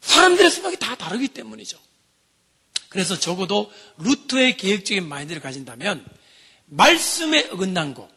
사람들의 0.00 0.50
생각이 0.50 0.78
다 0.78 0.94
다르기 0.96 1.28
때문이죠. 1.28 1.78
그래서 2.88 3.18
적어도 3.18 3.70
루트의 3.98 4.56
계획적인 4.56 5.06
마인드를 5.06 5.42
가진다면 5.42 6.04
말씀에 6.66 7.48
어긋난 7.50 7.94
거, 7.94 8.08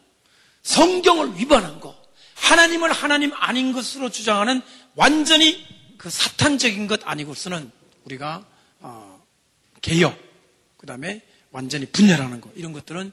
성경을 0.62 1.36
위반한 1.36 1.80
거, 1.80 2.00
하나님을 2.34 2.92
하나님 2.92 3.32
아닌 3.34 3.72
것으로 3.72 4.10
주장하는 4.10 4.62
완전히 4.94 5.64
그 5.98 6.08
사탄적인 6.08 6.86
것 6.86 7.00
아니고서는 7.04 7.70
우리가 8.04 8.36
어, 8.36 8.50
개혁, 9.80 10.18
그 10.76 10.86
다음에 10.86 11.22
완전히 11.50 11.86
분열하는 11.86 12.40
것 12.40 12.50
이런 12.54 12.72
것들은 12.72 13.12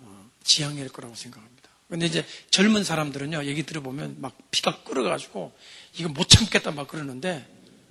어, 0.00 0.30
지향일 0.42 0.88
거라고 0.88 1.14
생각합니다. 1.14 1.70
그런데 1.86 2.06
이제 2.06 2.26
젊은 2.50 2.84
사람들은요 2.84 3.44
얘기 3.44 3.62
들어보면 3.62 4.16
막 4.20 4.36
피가 4.50 4.82
끓어가지고 4.82 5.56
이거 5.98 6.08
못 6.08 6.28
참겠다 6.28 6.72
막 6.72 6.88
그러는데 6.88 7.46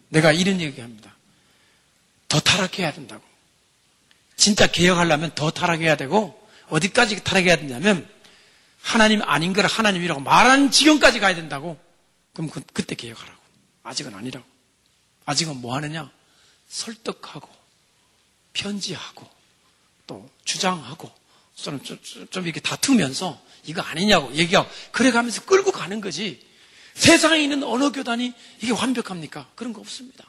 내가 0.09 0.32
이런 0.32 0.61
얘기합니다. 0.61 1.15
더 2.28 2.39
타락해야 2.39 2.93
된다고. 2.93 3.23
진짜 4.36 4.67
개혁하려면 4.67 5.34
더 5.34 5.49
타락해야 5.51 5.95
되고 5.95 6.39
어디까지 6.69 7.23
타락해야 7.23 7.55
되냐면 7.57 8.07
하나님 8.82 9.21
아닌 9.23 9.53
걸 9.53 9.65
하나님이라고 9.65 10.19
말하는 10.21 10.71
지경까지 10.71 11.19
가야 11.19 11.34
된다고. 11.36 11.80
그럼 12.34 12.49
그, 12.49 12.61
그때 12.73 12.95
개혁하라고. 12.95 13.41
아직은 13.84 14.13
아니라고. 14.13 14.45
아직은 15.26 15.57
뭐 15.57 15.76
하느냐? 15.76 16.11
설득하고, 16.67 17.49
편지하고, 18.56 19.28
또 20.08 20.28
주장하고, 20.45 21.12
좀, 21.56 21.82
좀, 21.84 21.99
좀 22.32 22.43
이렇게 22.45 22.60
다투면서 22.60 23.39
이거 23.66 23.82
아니냐고 23.82 24.34
얘기하고, 24.34 24.68
그래 24.91 25.12
가면서 25.12 25.45
끌고 25.45 25.72
가는 25.72 26.01
거지. 26.01 26.43
세상에 26.95 27.43
있는 27.43 27.62
어느 27.64 27.91
교단이 27.91 28.34
이게 28.62 28.72
완벽합니까? 28.72 29.47
그런 29.56 29.74
거 29.74 29.82
없습니다. 29.82 30.26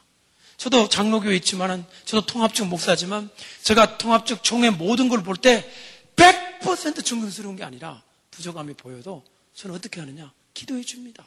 저도 0.56 0.88
장로교에 0.88 1.36
있지만은, 1.36 1.84
저도 2.04 2.26
통합적 2.26 2.66
목사지만, 2.68 3.30
제가 3.62 3.98
통합적 3.98 4.42
총회 4.42 4.70
모든 4.70 5.08
걸 5.08 5.22
볼 5.22 5.36
때, 5.36 5.70
100% 6.16 7.04
존경스러운 7.04 7.56
게 7.56 7.64
아니라, 7.64 8.02
부족함이 8.32 8.74
보여도 8.74 9.24
저는 9.54 9.76
어떻게 9.76 10.00
하느냐? 10.00 10.32
기도해 10.54 10.82
줍니다. 10.82 11.24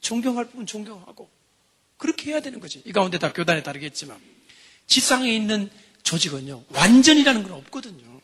존경할 0.00 0.46
부분 0.46 0.66
존경하고 0.66 1.28
그렇게 1.96 2.30
해야 2.30 2.40
되는 2.40 2.60
거지. 2.60 2.80
이 2.86 2.92
가운데 2.92 3.18
다 3.18 3.32
교단에 3.32 3.62
다르겠지만 3.62 4.18
지상에 4.86 5.34
있는 5.34 5.68
조직은요 6.10 6.64
완전이라는 6.70 7.44
건 7.44 7.52
없거든요. 7.52 8.20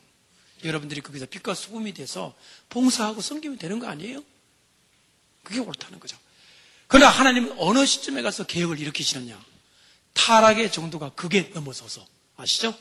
여러분들이 0.65 0.99
거기서 0.99 1.25
빛과 1.27 1.53
소금이 1.53 1.93
돼서 1.93 2.35
봉사하고 2.69 3.21
섬기면 3.21 3.57
되는 3.57 3.79
거 3.79 3.87
아니에요? 3.87 4.21
그게 5.43 5.59
옳다는 5.59 5.99
거죠. 5.99 6.17
그러나 6.87 7.09
하나님은 7.09 7.55
어느 7.57 7.85
시점에 7.85 8.21
가서 8.21 8.45
개혁을 8.45 8.79
일으키시느냐? 8.79 9.41
타락의 10.13 10.71
정도가 10.71 11.11
그게 11.11 11.49
넘어서서 11.53 12.05
아시죠? 12.35 12.77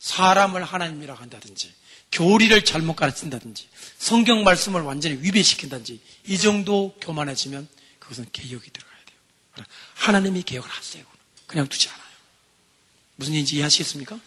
사람을 0.00 0.64
하나님이라 0.64 1.14
한다든지 1.14 1.72
교리를 2.10 2.64
잘못 2.64 2.96
가르친다든지 2.96 3.68
성경 3.98 4.42
말씀을 4.42 4.80
완전히 4.82 5.22
위배시킨다든지 5.22 6.00
이 6.26 6.38
정도 6.38 6.96
교만해지면 7.00 7.68
그것은 8.00 8.26
개혁이 8.32 8.70
들어가야 8.70 8.98
돼요. 9.06 9.66
하나님이 9.94 10.42
개혁을 10.42 10.68
하세요. 10.68 11.04
그냥 11.46 11.68
두지 11.68 11.88
않아요. 11.90 12.02
무슨 13.14 13.34
얘기인지 13.34 13.56
이해하시겠습니까? 13.56 14.18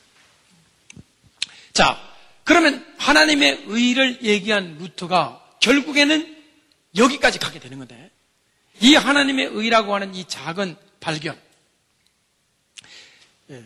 자, 1.76 2.02
그러면 2.46 2.86
하나님의 2.98 3.66
의를 3.68 4.24
얘기한 4.24 4.78
루터가 4.78 5.58
결국에는 5.60 6.44
여기까지 6.96 7.38
가게 7.38 7.60
되는 7.60 7.78
건데 7.78 8.12
이 8.80 8.96
하나님의 8.96 9.48
의라고 9.48 9.94
하는 9.94 10.16
이 10.16 10.26
작은 10.26 10.78
발견 11.02 11.38
예. 13.50 13.66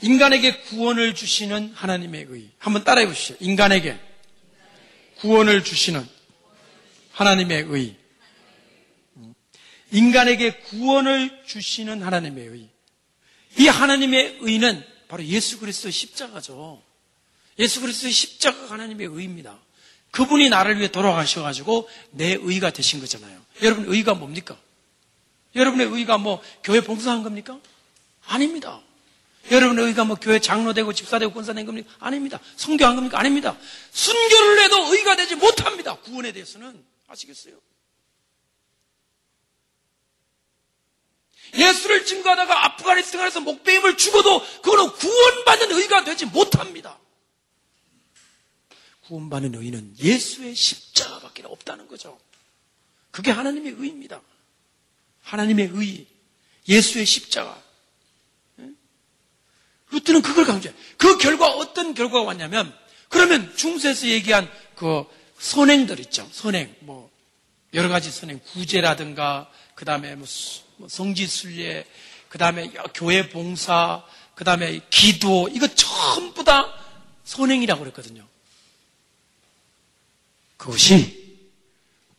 인간에게 0.00 0.60
구원을 0.60 1.16
주시는 1.16 1.72
하나님의 1.74 2.26
의. 2.28 2.50
한번 2.58 2.84
따라해 2.84 3.08
보시죠. 3.08 3.34
인간에게 3.40 3.98
구원을 5.18 5.64
주시는 5.64 6.06
하나님의 7.10 7.64
의. 7.68 7.96
인간에게 9.90 10.58
구원을 10.58 11.42
주시는 11.46 12.02
하나님의 12.02 12.46
의. 12.46 12.68
이 13.58 13.66
하나님의 13.66 14.38
의는 14.42 14.95
바로 15.08 15.24
예수 15.24 15.58
그리스도의 15.58 15.92
십자가죠. 15.92 16.82
예수 17.58 17.80
그리스도의 17.80 18.12
십자가가 18.12 18.72
하나님의 18.72 19.06
의입니다. 19.06 19.58
그분이 20.10 20.48
나를 20.48 20.78
위해 20.78 20.88
돌아가셔가지고 20.88 21.88
내 22.10 22.36
의가 22.40 22.70
되신 22.70 23.00
거잖아요. 23.00 23.40
여러분 23.62 23.84
의가 23.88 24.14
뭡니까? 24.14 24.58
여러분의 25.54 25.86
의가 25.88 26.18
뭐 26.18 26.42
교회 26.62 26.80
봉사한 26.80 27.22
겁니까? 27.22 27.58
아닙니다. 28.26 28.80
여러분의 29.50 29.86
의가 29.86 30.04
뭐 30.04 30.16
교회 30.16 30.38
장로되고 30.40 30.92
집사되고 30.92 31.32
권사된 31.32 31.66
겁니까? 31.66 31.92
아닙니다. 31.98 32.40
성교한 32.56 32.96
겁니까? 32.96 33.18
아닙니다. 33.18 33.56
순교를 33.92 34.64
해도 34.64 34.92
의가 34.94 35.16
되지 35.16 35.36
못합니다. 35.36 35.96
구원에 35.96 36.32
대해서는. 36.32 36.84
아시겠어요? 37.08 37.54
예수를 41.54 42.04
증거하다가 42.04 42.64
아프가니스탄에서 42.66 43.40
목배임을 43.40 43.96
죽어도 43.96 44.40
그거는 44.62 44.92
구원받는 44.92 45.72
의가 45.72 46.04
되지 46.04 46.26
못합니다. 46.26 46.98
구원받는 49.06 49.54
의는 49.54 49.94
예수의 49.98 50.54
십자가밖에 50.54 51.44
없다는 51.46 51.88
거죠. 51.88 52.18
그게 53.10 53.30
하나님의 53.30 53.74
의입니다. 53.78 54.20
하나님의 55.22 55.70
의, 55.72 56.06
예수의 56.68 57.06
십자가. 57.06 57.62
루트는 59.90 60.22
그걸 60.22 60.44
강조해. 60.44 60.74
그 60.96 61.16
결과 61.18 61.48
어떤 61.48 61.94
결과가 61.94 62.22
왔냐면 62.24 62.76
그러면 63.08 63.56
중세에서 63.56 64.08
얘기한 64.08 64.50
그 64.74 65.04
선행들 65.38 66.00
있죠. 66.00 66.28
선행 66.32 66.74
뭐 66.80 67.10
여러 67.74 67.88
가지 67.88 68.10
선행 68.10 68.40
구제라든가 68.40 69.50
그 69.74 69.84
다음에 69.84 70.16
뭐, 70.16 70.26
뭐 70.26 70.26
성지순례 70.88 71.86
그 72.28 72.38
다음에 72.38 72.70
교회 72.94 73.28
봉사 73.28 74.04
그 74.34 74.44
다음에 74.44 74.80
기도 74.90 75.48
이거 75.48 75.66
전부 75.74 76.44
다 76.44 76.72
선행이라고 77.24 77.80
그랬거든요. 77.80 78.26
그것이 80.56 81.26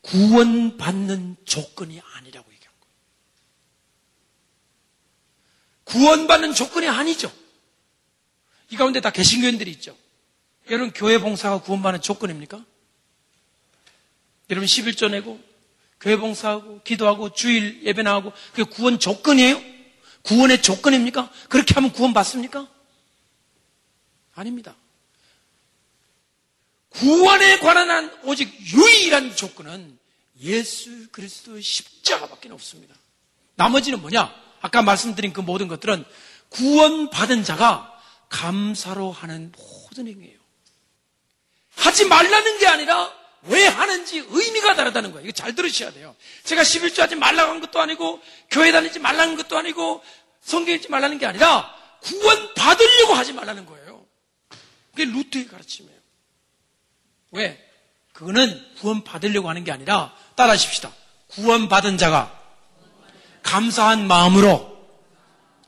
구원받는 0.02 1.38
조건이 1.46 2.02
아니라고 2.16 2.52
얘기한 2.54 2.74
거예요. 2.80 2.96
구원받는 5.84 6.54
조건이 6.54 6.88
아니죠. 6.88 7.32
이 8.70 8.76
가운데 8.76 9.00
다 9.00 9.12
개신교인들이 9.12 9.72
있죠. 9.72 9.98
여러분 10.70 10.92
교회 10.92 11.18
봉사가 11.20 11.62
구원받는 11.62 12.02
조건입니까? 12.02 12.64
여러분 14.50 14.66
11조 14.66 15.12
내고 15.12 15.40
교회 16.00 16.16
봉사하고 16.18 16.82
기도하고 16.84 17.34
주일 17.34 17.82
예배 17.84 18.04
나가고 18.04 18.32
그게 18.52 18.64
구원 18.64 19.00
조건이에요? 19.00 19.62
구원의 20.24 20.62
조건입니까? 20.62 21.32
그렇게 21.50 21.74
하면 21.76 21.92
구원 21.92 22.14
받습니까? 22.14 22.68
아닙니다. 24.36 24.76
구원에 26.90 27.60
관한 27.60 27.90
한 27.90 28.20
오직 28.24 28.54
유일한 28.74 29.36
조건은 29.36 29.98
예수 30.42 31.08
그리스도의 31.12 31.62
십자가밖에 31.62 32.50
없습니다. 32.50 32.96
나머지는 33.56 34.02
뭐냐? 34.02 34.34
아까 34.62 34.82
말씀드린 34.82 35.34
그 35.34 35.42
모든 35.42 35.68
것들은 35.68 36.06
구원받은 36.50 37.44
자가 37.44 37.94
감사로 38.30 39.12
하는 39.12 39.52
모든 39.58 40.08
행위예요. 40.08 40.38
하지 41.76 42.06
말라는 42.06 42.60
게 42.60 42.68
아니라 42.68 43.17
왜 43.48 43.68
하는지 43.68 44.26
의미가 44.28 44.76
다르다는 44.76 45.12
거예요. 45.12 45.26
이거 45.28 45.32
잘 45.34 45.56
들으셔야 45.56 45.92
돼요. 45.92 46.16
제가 46.44 46.64
11조 46.64 47.00
하지 47.00 47.16
말라고 47.16 47.52
한 47.52 47.60
것도 47.62 47.80
아니고 47.80 48.22
교회 48.50 48.72
다니지 48.72 49.00
말라는 49.00 49.36
것도 49.36 49.58
아니고 49.58 50.04
성경 50.42 50.76
읽지 50.76 50.90
말라는 50.90 51.18
게 51.18 51.26
아니라 51.26 51.74
구원 52.02 52.54
받으려고 52.54 53.14
하지 53.14 53.34
말라는 53.34 53.66
거예요. 53.66 54.06
그게 54.92 55.06
루트의 55.06 55.48
가르침이에요. 55.48 55.98
왜? 57.32 57.64
그거는 58.14 58.76
구원 58.80 59.04
받으려고 59.04 59.50
하는 59.50 59.64
게 59.64 59.72
아니라 59.72 60.16
따라하십시다. 60.36 60.92
구원 61.28 61.70
받은 61.70 61.98
자가 61.98 62.34
감사한 63.44 64.08
마음으로 64.08 64.78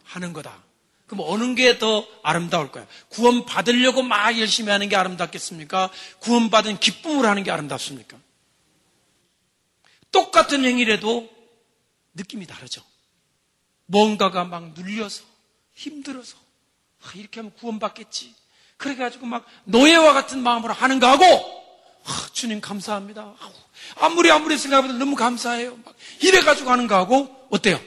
하는 0.04 0.34
거다. 0.34 0.64
그럼 1.10 1.26
어느 1.28 1.56
게 1.56 1.80
더 1.80 2.06
아름다울 2.22 2.72
까요? 2.72 2.86
구원 3.10 3.46
받으려고 3.46 4.04
막 4.04 4.38
열심히 4.40 4.72
하는 4.72 4.90
게 4.90 4.96
아름답겠습니까? 4.96 5.90
구원 6.20 6.50
받은 6.52 6.80
기쁨으로 6.80 7.28
하는 7.28 7.44
게 7.44 7.50
아름답습니까? 7.50 8.18
똑같은 10.12 10.64
행위라도 10.64 11.28
느낌이 12.14 12.46
다르죠. 12.46 12.84
뭔가가 13.88 14.44
막 14.44 14.74
눌려서 14.74 15.24
힘들어서 15.74 16.38
아, 17.04 17.12
이렇게 17.16 17.40
하면 17.40 17.54
구원받겠지. 17.56 18.36
그래가지고 18.78 19.26
막 19.26 19.46
노예와 19.64 20.14
같은 20.14 20.42
마음으로 20.44 20.74
하는 20.74 21.00
거하고 21.00 21.24
아, 22.06 22.30
주님 22.34 22.62
감사합니다. 22.62 23.34
아무리 23.96 24.30
아무리 24.30 24.58
생각해도 24.60 24.94
너무 24.94 25.16
감사해요. 25.16 25.76
막 25.84 25.96
이래가지고 26.22 26.70
하는 26.70 26.86
거하고 26.88 27.48
어때요? 27.50 27.82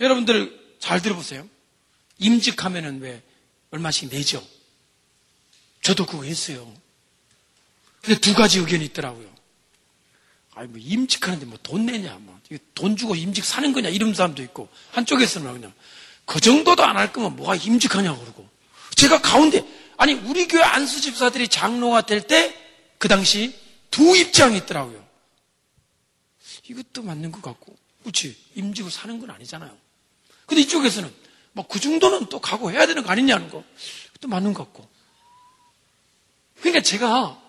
여러분들 0.00 0.63
잘 0.84 1.00
들어보세요. 1.00 1.48
임직하면은 2.18 3.00
왜 3.00 3.22
얼마씩 3.70 4.10
내죠? 4.10 4.46
저도 5.80 6.04
그거 6.04 6.24
했어요. 6.24 6.70
근데 8.02 8.20
두 8.20 8.34
가지 8.34 8.58
의견이 8.58 8.84
있더라고요. 8.84 9.32
아니, 10.54 10.68
뭐, 10.68 10.78
임직하는데 10.78 11.46
뭐 11.46 11.58
돈 11.62 11.86
내냐, 11.86 12.18
뭐. 12.20 12.38
돈 12.74 12.98
주고 12.98 13.14
임직 13.14 13.46
사는 13.46 13.72
거냐, 13.72 13.88
이런 13.88 14.12
사람도 14.12 14.42
있고. 14.42 14.68
한쪽에서는 14.92 15.50
그냥, 15.54 15.72
그 16.26 16.38
정도도 16.38 16.84
안 16.84 16.98
할 16.98 17.14
거면 17.14 17.34
뭐가 17.36 17.56
임직하냐고 17.56 18.20
그러고. 18.20 18.46
제가 18.94 19.22
가운데, 19.22 19.66
아니, 19.96 20.12
우리 20.12 20.46
교회 20.46 20.62
안수 20.62 21.00
집사들이 21.00 21.48
장로가 21.48 22.02
될 22.04 22.26
때, 22.26 22.54
그 22.98 23.08
당시 23.08 23.58
두 23.90 24.14
입장이 24.14 24.58
있더라고요. 24.58 25.02
이것도 26.68 27.02
맞는 27.02 27.32
것 27.32 27.40
같고. 27.40 27.74
그렇지. 28.02 28.36
임직을 28.54 28.90
사는 28.90 29.18
건 29.18 29.30
아니잖아요. 29.30 29.83
근데 30.46 30.62
이쪽에서는 30.62 31.12
뭐 31.52 31.66
그 31.68 31.80
정도는 31.80 32.26
또 32.26 32.40
각오해야 32.40 32.86
되는 32.86 33.02
거 33.02 33.10
아니냐는 33.10 33.48
거. 33.50 33.64
또 34.20 34.28
맞는 34.28 34.54
것 34.54 34.64
같고. 34.64 34.88
그러니까 36.60 36.82
제가 36.82 37.40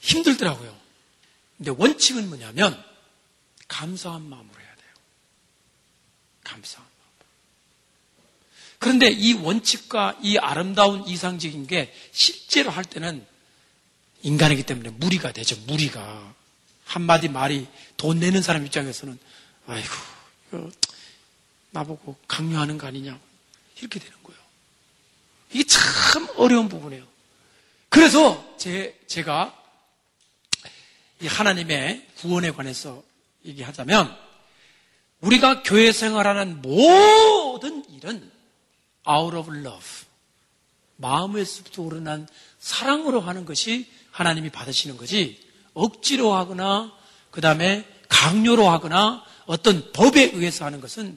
힘들더라고요. 0.00 0.78
근데 1.56 1.72
원칙은 1.76 2.28
뭐냐면 2.28 2.82
감사한 3.68 4.22
마음으로 4.22 4.58
해야 4.60 4.74
돼요. 4.76 4.88
감사한 6.44 6.86
마음. 6.86 7.10
그런데 8.78 9.10
이 9.10 9.34
원칙과 9.34 10.20
이 10.22 10.38
아름다운 10.38 11.06
이상적인 11.06 11.66
게 11.66 11.92
실제로 12.12 12.70
할 12.70 12.84
때는 12.84 13.26
인간이기 14.22 14.62
때문에 14.62 14.90
무리가 14.90 15.32
되죠. 15.32 15.56
무리가 15.66 16.34
한마디 16.84 17.28
말이 17.28 17.66
돈 17.96 18.20
내는 18.20 18.40
사람 18.42 18.64
입장에서는 18.64 19.18
아이고 19.66 19.94
나보고 21.70 22.16
강요하는 22.26 22.78
거 22.78 22.86
아니냐. 22.86 23.18
이렇게 23.78 23.98
되는 23.98 24.16
거예요. 24.22 24.40
이게 25.52 25.64
참 25.64 26.28
어려운 26.36 26.68
부분이에요. 26.68 27.04
그래서 27.88 28.56
제, 28.56 28.98
제가 29.06 29.56
이 31.20 31.26
하나님의 31.26 32.06
구원에 32.18 32.50
관해서 32.50 33.02
얘기하자면 33.44 34.16
우리가 35.20 35.62
교회 35.62 35.92
생활하는 35.92 36.62
모든 36.62 37.84
일은 37.90 38.30
out 39.08 39.36
of 39.36 39.54
love. 39.54 40.06
마음에서부터 40.96 41.82
오르난 41.82 42.28
사랑으로 42.58 43.20
하는 43.20 43.44
것이 43.44 43.90
하나님이 44.10 44.50
받으시는 44.50 44.96
거지 44.96 45.40
억지로 45.72 46.34
하거나 46.34 46.92
그 47.30 47.40
다음에 47.40 47.86
강요로 48.08 48.68
하거나 48.68 49.24
어떤 49.46 49.92
법에 49.92 50.24
의해서 50.32 50.64
하는 50.64 50.80
것은 50.80 51.16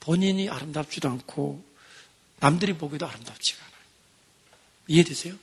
본인이 0.00 0.48
아름답지도 0.48 1.08
않고 1.08 1.62
남들이 2.40 2.72
보기도 2.74 3.06
아름답지가 3.06 3.62
않아요. 3.64 3.80
이해되세요? 4.88 5.34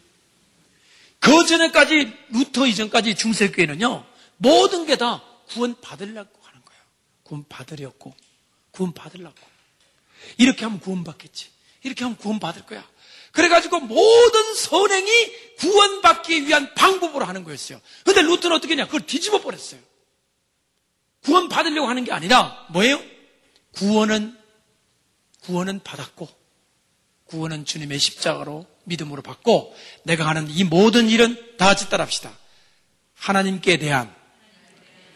그 1.19 1.45
전에까지 1.45 2.13
루터 2.29 2.67
이전까지 2.67 3.15
중세교회는요 3.15 4.05
모든 4.37 4.85
게 4.85 4.95
다 4.95 5.23
구원 5.47 5.79
받으려고 5.79 6.39
하는 6.43 6.61
거예요. 6.65 6.81
구원 7.23 7.45
받으려고 7.47 8.15
구원 8.71 8.93
받으려고 8.93 9.35
이렇게 10.37 10.65
하면 10.65 10.79
구원 10.79 11.03
받겠지. 11.03 11.49
이렇게 11.83 12.03
하면 12.03 12.17
구원 12.17 12.39
받을 12.39 12.65
거야. 12.65 12.87
그래가지고 13.31 13.79
모든 13.81 14.55
선행이 14.55 15.55
구원받기 15.57 16.47
위한 16.47 16.73
방법으로 16.73 17.23
하는 17.25 17.43
거였어요. 17.43 17.79
근데 18.03 18.21
루터는 18.23 18.57
어떻게 18.57 18.73
했냐? 18.73 18.85
그걸 18.87 19.05
뒤집어 19.05 19.41
버렸어요. 19.41 19.79
구원 21.23 21.47
받으려고 21.49 21.87
하는 21.87 22.03
게 22.03 22.11
아니라 22.11 22.65
뭐예요? 22.71 23.01
구원은 23.73 24.36
구원은 25.47 25.79
받았고 25.81 26.27
구원은 27.25 27.63
주님의 27.63 27.99
십자가로 27.99 28.67
믿음으로 28.83 29.21
받고 29.21 29.73
내가 30.03 30.27
하는 30.27 30.49
이 30.49 30.65
모든 30.65 31.07
일은 31.09 31.55
다 31.57 31.73
따라합시다. 31.73 32.31
하나님께 33.15 33.77
대한 33.77 34.13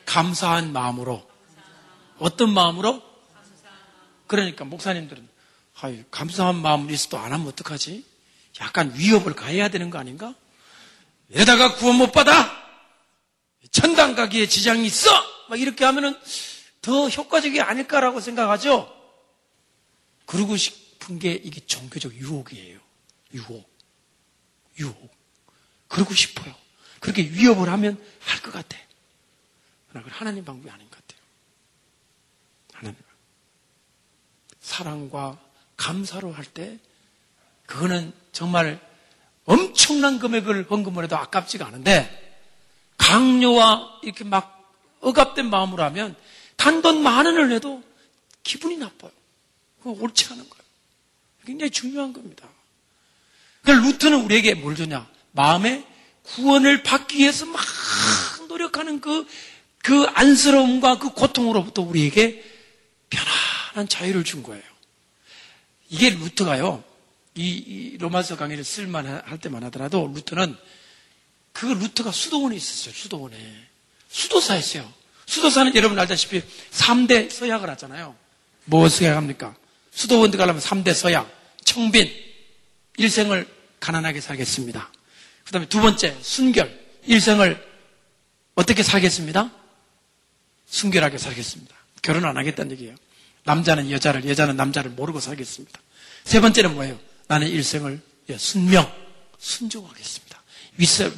감사한 0.06 0.72
마음으로 0.72 1.30
어떤 2.18 2.54
마음으로? 2.54 3.02
그러니까 4.28 4.64
목사님들은 4.64 5.28
아유, 5.82 6.04
감사한 6.12 6.56
마음으로 6.56 6.94
있어도 6.94 7.18
안 7.18 7.34
하면 7.34 7.48
어떡하지? 7.48 8.06
약간 8.62 8.94
위협을 8.96 9.34
가해야 9.34 9.68
되는 9.68 9.90
거 9.90 9.98
아닌가? 9.98 10.34
이러다가 11.28 11.76
구원 11.76 11.98
못 11.98 12.14
받아? 12.14 12.50
천당 13.72 14.16
가기에 14.16 14.48
지장이 14.48 14.86
있어? 14.86 15.10
막 15.50 15.60
이렇게 15.60 15.84
하면은 15.84 16.18
더 16.82 17.10
효과적이 17.10 17.60
아닐까라고 17.60 18.22
생각하죠? 18.22 19.01
그러고 20.32 20.56
싶은 20.56 21.20
게 21.20 21.34
이게 21.34 21.60
종교적 21.66 22.14
유혹이에요. 22.16 22.80
유혹. 23.34 23.70
유혹. 24.80 25.12
그러고 25.90 26.14
싶어요. 26.14 26.56
그렇게 27.02 27.24
위협을 27.24 27.68
하면 27.70 28.02
할 28.22 28.42
것 28.42 28.54
같아. 28.54 28.78
그러나 29.90 30.06
그건 30.06 30.20
하나님 30.20 30.46
방법이 30.46 30.70
아닌 30.70 30.90
것 30.90 30.96
같아요. 30.96 31.22
하나님. 32.72 32.98
사랑과 34.62 35.38
감사로 35.76 36.32
할 36.32 36.46
때, 36.46 36.80
그거는 37.66 38.14
정말 38.32 38.80
엄청난 39.44 40.18
금액을 40.18 40.70
헌금을 40.72 41.04
해도 41.04 41.18
아깝지가 41.18 41.68
않은데 41.68 42.40
강요와 42.98 44.00
이렇게 44.04 44.24
막 44.24 44.74
억압된 45.02 45.50
마음으로 45.50 45.84
하면 45.84 46.16
단돈 46.56 47.04
만 47.04 47.26
원을 47.26 47.50
내도 47.50 47.84
기분이 48.44 48.78
나빠요. 48.78 49.12
옳지 49.90 50.26
않은 50.26 50.50
거예요. 50.50 50.64
굉장히 51.46 51.72
중요한 51.72 52.14
겁니다. 52.14 52.48
그러니까 53.64 53.88
루트는 53.88 54.24
우리에게 54.26 54.56
뭘 54.56 54.76
주냐? 54.76 55.10
마음의 55.32 55.86
구원을 56.24 56.84
받기 56.84 57.18
위해서 57.18 57.46
막 57.46 57.62
노력하는 58.48 59.02
그, 59.02 59.28
그 59.80 60.06
안쓰러움과 60.14 61.00
그 61.00 61.10
고통으로부터 61.10 61.82
우리에게 61.82 62.44
편안한 63.10 63.88
자유를 63.88 64.24
준 64.24 64.44
거예요. 64.44 64.64
이게 65.90 66.10
루트가요, 66.10 66.84
이, 67.36 67.50
이 67.50 67.98
로마서 67.98 68.38
강의를 68.38 68.64
쓸만 68.64 69.06
할 69.08 69.40
때만 69.40 69.64
하더라도 69.66 70.12
루트는 70.14 70.56
그 71.54 71.66
루트가 71.66 72.12
수도원에 72.12 72.56
있었어요, 72.56 72.94
수도원에. 72.94 73.38
수도사였어요. 74.10 74.92
수도사는 75.26 75.76
여러분 75.76 75.98
알다시피 76.00 76.42
3대 76.72 77.30
서약을 77.30 77.70
하잖아요. 77.72 78.16
뭐 78.66 78.88
서약합니까? 78.90 79.56
수도원 79.92 80.32
들어가려면 80.32 80.62
3대 80.62 80.94
서약. 80.94 81.30
청빈. 81.64 82.12
일생을 82.98 83.48
가난하게 83.80 84.22
살겠습니다. 84.22 84.92
그 85.46 85.52
다음에 85.52 85.68
두 85.68 85.82
번째, 85.82 86.16
순결. 86.22 86.80
일생을 87.06 87.68
어떻게 88.56 88.84
살겠습니다? 88.84 89.52
순결하게 90.68 91.18
살겠습니다. 91.18 91.76
결혼 92.02 92.26
안 92.26 92.38
하겠다는 92.38 92.72
얘기예요. 92.74 92.96
남자는 93.44 93.89
여자를, 93.92 94.28
여자는 94.28 94.56
남자를 94.56 94.92
모르고 94.92 95.20
살겠습니다. 95.20 95.80
세 96.24 96.39
번째는 96.39 96.74
뭐예요? 96.76 97.00
나는 97.28 97.48
일생을 97.48 98.00
예, 98.30 98.38
순명, 98.38 98.92
순종하겠습니다. 99.39 100.42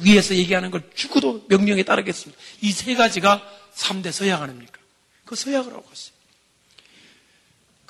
위에서 0.00 0.34
얘기하는 0.34 0.70
걸 0.70 0.82
죽어도 0.94 1.44
명령에 1.48 1.82
따르겠습니다. 1.82 2.40
이 2.62 2.72
세 2.72 2.94
가지가 2.94 3.42
3대 3.76 4.10
서약 4.10 4.42
아닙니까? 4.42 4.78
그 5.24 5.36
서약을 5.36 5.72
하고 5.72 5.82
갔어요. 5.82 6.13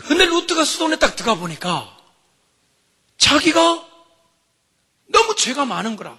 근데 0.09 0.25
루트가 0.27 0.65
수도원에 0.65 0.97
딱 0.99 1.17
들어가 1.17 1.39
보니까 1.39 1.97
자기가 3.17 3.89
너무 5.07 5.37
죄가 5.37 5.65
많은 5.65 5.97
거라. 5.97 6.19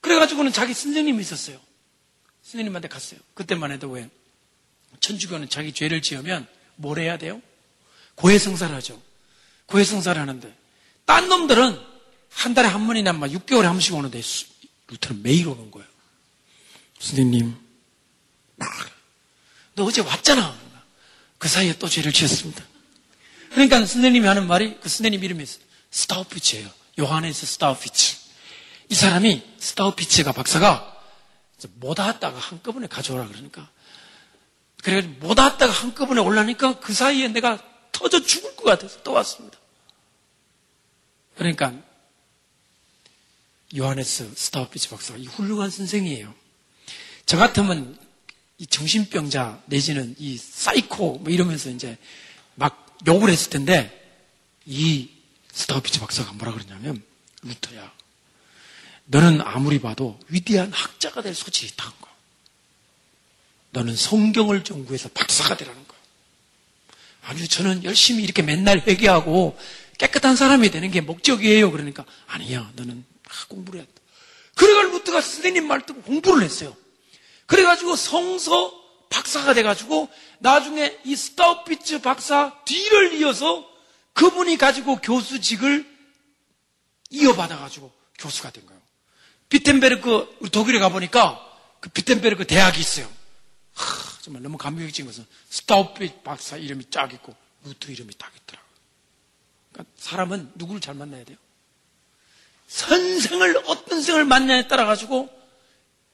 그래가지고는 0.00 0.52
자기 0.52 0.74
선생님이 0.74 1.20
있었어요. 1.22 1.58
선생님한테 2.42 2.88
갔어요. 2.88 3.20
그때만 3.34 3.72
해도 3.72 3.88
왜? 3.90 4.08
천주교는 5.00 5.48
자기 5.48 5.72
죄를 5.72 6.02
지으면 6.02 6.46
뭘 6.76 6.98
해야 6.98 7.16
돼요? 7.16 7.40
고해성사를 8.16 8.74
하죠. 8.76 9.00
고해성사를 9.66 10.20
하는데 10.20 10.56
딴 11.04 11.28
놈들은 11.28 11.80
한 12.30 12.54
달에 12.54 12.68
한 12.68 12.86
번이나 12.86 13.12
막 13.12 13.28
6개월에 13.28 13.62
한 13.62 13.72
번씩 13.72 13.94
오는데 13.94 14.20
루터는 14.88 15.22
매일 15.22 15.48
오는 15.48 15.70
거예요. 15.70 15.88
선생님, 16.98 17.56
너 19.74 19.84
어제 19.84 20.00
왔잖아. 20.00 20.63
그 21.44 21.48
사이에 21.50 21.74
또 21.78 21.86
죄를 21.86 22.10
지었습니다. 22.10 22.64
그러니까 23.50 23.76
선생님이 23.76 24.26
하는 24.26 24.46
말이 24.46 24.80
그 24.80 24.88
선생님 24.88 25.22
이름이 25.22 25.44
스타우피치예요. 25.90 26.70
요하네스 26.98 27.44
스타우피치. 27.44 28.16
이 28.88 28.94
사람이 28.94 29.42
스타우피치가 29.58 30.32
박사가 30.32 31.02
모았다가 31.74 32.38
한꺼번에 32.38 32.86
가져오라 32.86 33.28
그러니까 33.28 33.68
그래가지고 34.82 35.26
모았다가 35.26 35.70
한꺼번에 35.70 36.22
올라니까 36.22 36.80
그 36.80 36.94
사이에 36.94 37.28
내가 37.28 37.62
터져 37.92 38.22
죽을 38.24 38.56
것 38.56 38.64
같아서 38.64 39.02
또 39.02 39.12
왔습니다. 39.12 39.58
그러니까 41.36 41.74
요하네스 43.76 44.32
스타우피치 44.34 44.88
박사가 44.88 45.18
이 45.18 45.26
훌륭한 45.26 45.68
선생이에요. 45.68 46.32
저 47.26 47.36
같으면 47.36 47.98
이 48.64 48.66
정신병자 48.66 49.62
내지는 49.66 50.14
이 50.18 50.38
사이코 50.38 51.18
뭐 51.18 51.30
이러면서 51.30 51.68
이제 51.68 51.98
막 52.54 52.96
욕을 53.06 53.28
했을 53.28 53.50
텐데 53.50 53.92
이 54.64 55.10
스타우피치 55.52 56.00
박사가 56.00 56.32
뭐라 56.32 56.54
그러냐면 56.54 57.02
루터야 57.42 57.92
너는 59.04 59.42
아무리 59.42 59.80
봐도 59.80 60.18
위대한 60.28 60.72
학자가 60.72 61.20
될 61.20 61.34
소질이 61.34 61.72
있다는 61.72 61.92
거야. 62.00 62.14
너는 63.72 63.96
성경을 63.96 64.64
연구해서 64.70 65.10
박사가 65.10 65.58
되라는 65.58 65.86
거야. 65.86 66.00
아니요, 67.24 67.46
저는 67.46 67.84
열심히 67.84 68.24
이렇게 68.24 68.40
맨날 68.40 68.80
회개하고 68.86 69.58
깨끗한 69.98 70.36
사람이 70.36 70.70
되는 70.70 70.90
게 70.90 71.02
목적이에요. 71.02 71.70
그러니까 71.70 72.06
아니야, 72.26 72.72
너는 72.76 73.04
공부를 73.48 73.80
해야 73.80 73.86
돼. 73.86 73.92
그래가 74.54 74.82
루트가 74.84 75.20
선생님 75.20 75.66
말 75.66 75.84
듣고 75.84 76.00
공부를 76.00 76.42
했어요. 76.44 76.74
그래가지고 77.54 77.94
성서 77.94 78.74
박사가 79.10 79.54
돼가지고 79.54 80.08
나중에 80.40 80.98
이 81.04 81.14
스타우피츠 81.14 82.00
박사 82.00 82.52
뒤를 82.64 83.12
이어서 83.14 83.64
그분이 84.12 84.56
가지고 84.58 84.96
교수직을 84.96 85.88
이어받아가지고 87.10 87.92
교수가 88.18 88.50
된 88.50 88.66
거예요. 88.66 88.82
비텐베르크 89.50 90.50
독일에 90.50 90.80
가보니까 90.80 91.40
그 91.78 91.90
비텐베르크 91.90 92.44
대학이 92.48 92.80
있어요. 92.80 93.08
하, 93.74 94.20
정말 94.20 94.42
너무 94.42 94.58
감격적인 94.58 95.06
것은 95.06 95.24
스타우피츠 95.48 96.22
박사 96.24 96.56
이름이 96.56 96.86
쫙 96.90 97.12
있고 97.12 97.36
루터 97.64 97.92
이름이 97.92 98.14
딱 98.18 98.32
있더라고요. 98.36 98.70
그러니까 99.72 99.94
사람은 99.96 100.50
누구를 100.56 100.80
잘 100.80 100.96
만나야 100.96 101.24
돼요? 101.24 101.36
선생을 102.66 103.62
어떤 103.66 104.02
선생을 104.02 104.24
만나냐에 104.24 104.66
따라 104.66 104.86
가지고 104.86 105.30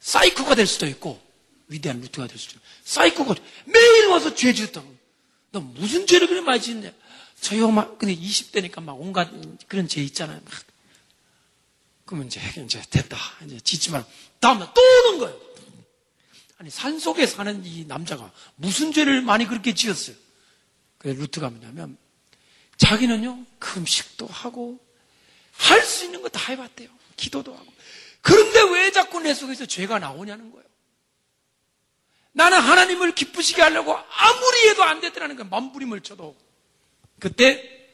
사이코가 0.01 0.55
될 0.55 0.66
수도 0.66 0.86
있고 0.86 1.30
위대한 1.71 2.01
루터가 2.01 2.27
될 2.27 2.37
수도 2.39 2.57
있고 2.57 2.66
사이코가 2.85 3.35
매일 3.64 4.07
와서 4.09 4.35
죄 4.35 4.53
지었다고. 4.53 4.95
너 5.53 5.61
무슨 5.61 6.07
죄를 6.07 6.27
그래 6.29 6.41
많이 6.41 6.61
짓냐? 6.61 6.93
저요 7.41 7.71
막 7.71 7.99
근데 7.99 8.14
20대니까 8.14 8.83
막 8.83 9.01
온갖 9.01 9.31
그런 9.68 9.89
죄 9.89 10.03
있잖아요. 10.03 10.41
막. 10.45 10.53
그러면 12.05 12.27
이제 12.27 12.41
이제 12.64 12.83
됐다. 12.91 13.16
이제 13.47 13.59
짓지 13.61 13.91
말고 13.91 14.09
다음날 14.41 14.73
또 14.75 14.81
오는 15.09 15.18
거예요. 15.21 15.41
아니 16.59 16.68
산 16.71 16.99
속에 16.99 17.27
사는 17.27 17.64
이 17.64 17.85
남자가 17.87 18.31
무슨 18.57 18.93
죄를 18.93 19.23
많이 19.23 19.47
그렇게 19.47 19.75
지었어요? 19.75 20.14
그래 20.99 21.14
루트가 21.14 21.49
뭐냐면 21.51 21.97
자기는요 22.77 23.47
금식도 23.59 24.27
하고 24.27 24.79
할 25.53 25.83
수 25.85 26.05
있는 26.05 26.21
거 26.23 26.29
다 26.29 26.41
해봤대요. 26.53 26.89
기도도 27.16 27.55
하고. 27.55 27.73
그런데 28.23 28.61
왜 28.75 28.91
자꾸 28.93 29.21
내 29.21 29.35
속에서 29.35 29.66
죄가 29.66 29.99
나오냐는 29.99 30.51
거예요. 30.51 30.66
나는 32.33 32.61
하나님을 32.61 33.14
기쁘시게 33.14 33.61
하려고 33.61 33.97
아무리 33.97 34.68
해도 34.68 34.85
안 34.85 35.01
되더라는 35.01 35.37
거예요. 35.37 35.49
만부림을 35.49 36.03
쳐도. 36.03 36.37
그때 37.18 37.89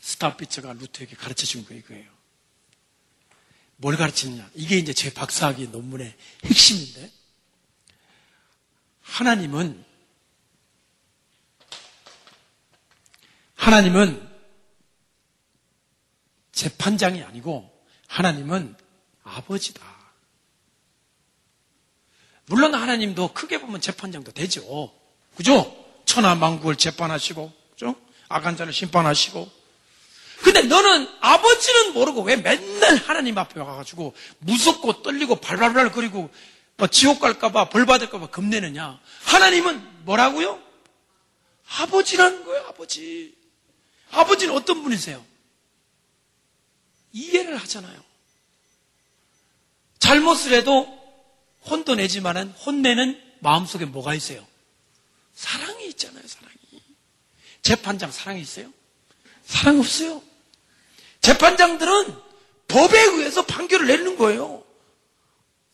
스타피처가 0.00 0.72
루트에게 0.74 1.14
가르쳐 1.16 1.46
준 1.46 1.64
거예요. 1.64 1.80
이거예요. 1.80 2.10
뭘 3.76 3.96
가르치느냐? 3.96 4.50
이게 4.54 4.76
이제 4.76 4.92
제 4.92 5.12
박사학위 5.12 5.68
논문의 5.68 6.14
핵심인데 6.44 7.10
하나님은 9.02 9.84
하나님은 13.54 14.28
재판장이 16.52 17.22
아니고 17.22 17.70
하나님은 18.08 18.76
아버지다. 19.22 19.99
물론 22.50 22.74
하나님도 22.74 23.32
크게 23.32 23.60
보면 23.60 23.80
재판장도 23.80 24.32
되죠. 24.32 24.92
그죠? 25.36 25.72
천하 26.04 26.34
만국을 26.34 26.74
재판하시고, 26.74 27.52
그죠? 27.70 27.94
악한 28.28 28.56
자를 28.56 28.72
심판하시고. 28.72 29.48
근데 30.42 30.62
너는 30.62 31.08
아버지는 31.20 31.92
모르고 31.92 32.22
왜 32.22 32.34
맨날 32.34 32.96
하나님 32.96 33.38
앞에 33.38 33.60
와가지고 33.60 34.16
무섭고 34.38 35.02
떨리고 35.02 35.36
발발발 35.36 35.92
거리고 35.92 36.28
뭐 36.76 36.88
지옥 36.88 37.20
갈까봐 37.20 37.68
벌 37.68 37.86
받을까봐 37.86 38.26
겁내느냐? 38.30 38.98
하나님은 39.26 40.04
뭐라고요? 40.04 40.60
아버지라는 41.78 42.44
거예요, 42.44 42.66
아버지. 42.66 43.32
아버지는 44.10 44.56
어떤 44.56 44.82
분이세요? 44.82 45.24
이해를 47.12 47.56
하잖아요. 47.58 48.02
잘못을 50.00 50.54
해도 50.54 50.99
혼도 51.66 51.94
내지만은 51.94 52.48
혼내는 52.50 53.20
마음속에 53.40 53.84
뭐가 53.84 54.14
있어요? 54.14 54.46
사랑이 55.34 55.88
있잖아요, 55.88 56.26
사랑이. 56.26 56.56
재판장 57.62 58.10
사랑이 58.10 58.40
있어요? 58.40 58.72
사랑 59.44 59.78
없어요. 59.78 60.22
재판장들은 61.20 62.16
법에 62.68 63.00
의해서 63.00 63.44
판결을 63.44 63.86
내리는 63.86 64.16
거예요. 64.16 64.64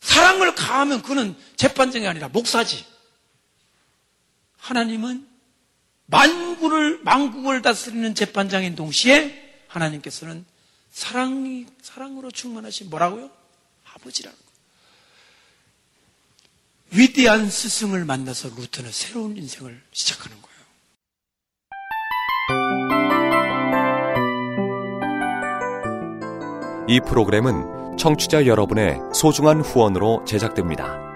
사랑을 0.01 0.55
가하면 0.55 1.03
그는 1.03 1.37
재판장이 1.57 2.07
아니라 2.07 2.29
목사지. 2.29 2.85
하나님은 4.59 5.29
만국을, 6.07 7.01
만국을 7.03 7.63
다스리는 7.63 8.15
재판장인 8.15 8.77
동시에 8.77 9.65
하나님께서는 9.69 10.45
사랑이, 10.91 11.67
사랑으로 11.83 12.31
충만하신 12.31 12.89
뭐라고요? 12.89 13.31
아버지라는 13.85 14.37
거. 14.39 14.46
위대한 16.97 17.51
스승을 17.51 18.07
만나서 18.07 18.49
루트는 18.57 18.91
새로운 18.91 19.37
인생을 19.37 19.83
시작하는 19.93 20.37
거예요. 20.41 20.57
이 26.89 27.01
프로그램은 27.01 27.99
청취자 27.99 28.47
여러분의 28.47 28.99
소중한 29.13 29.61
후원으로 29.61 30.25
제작됩니다. 30.27 31.16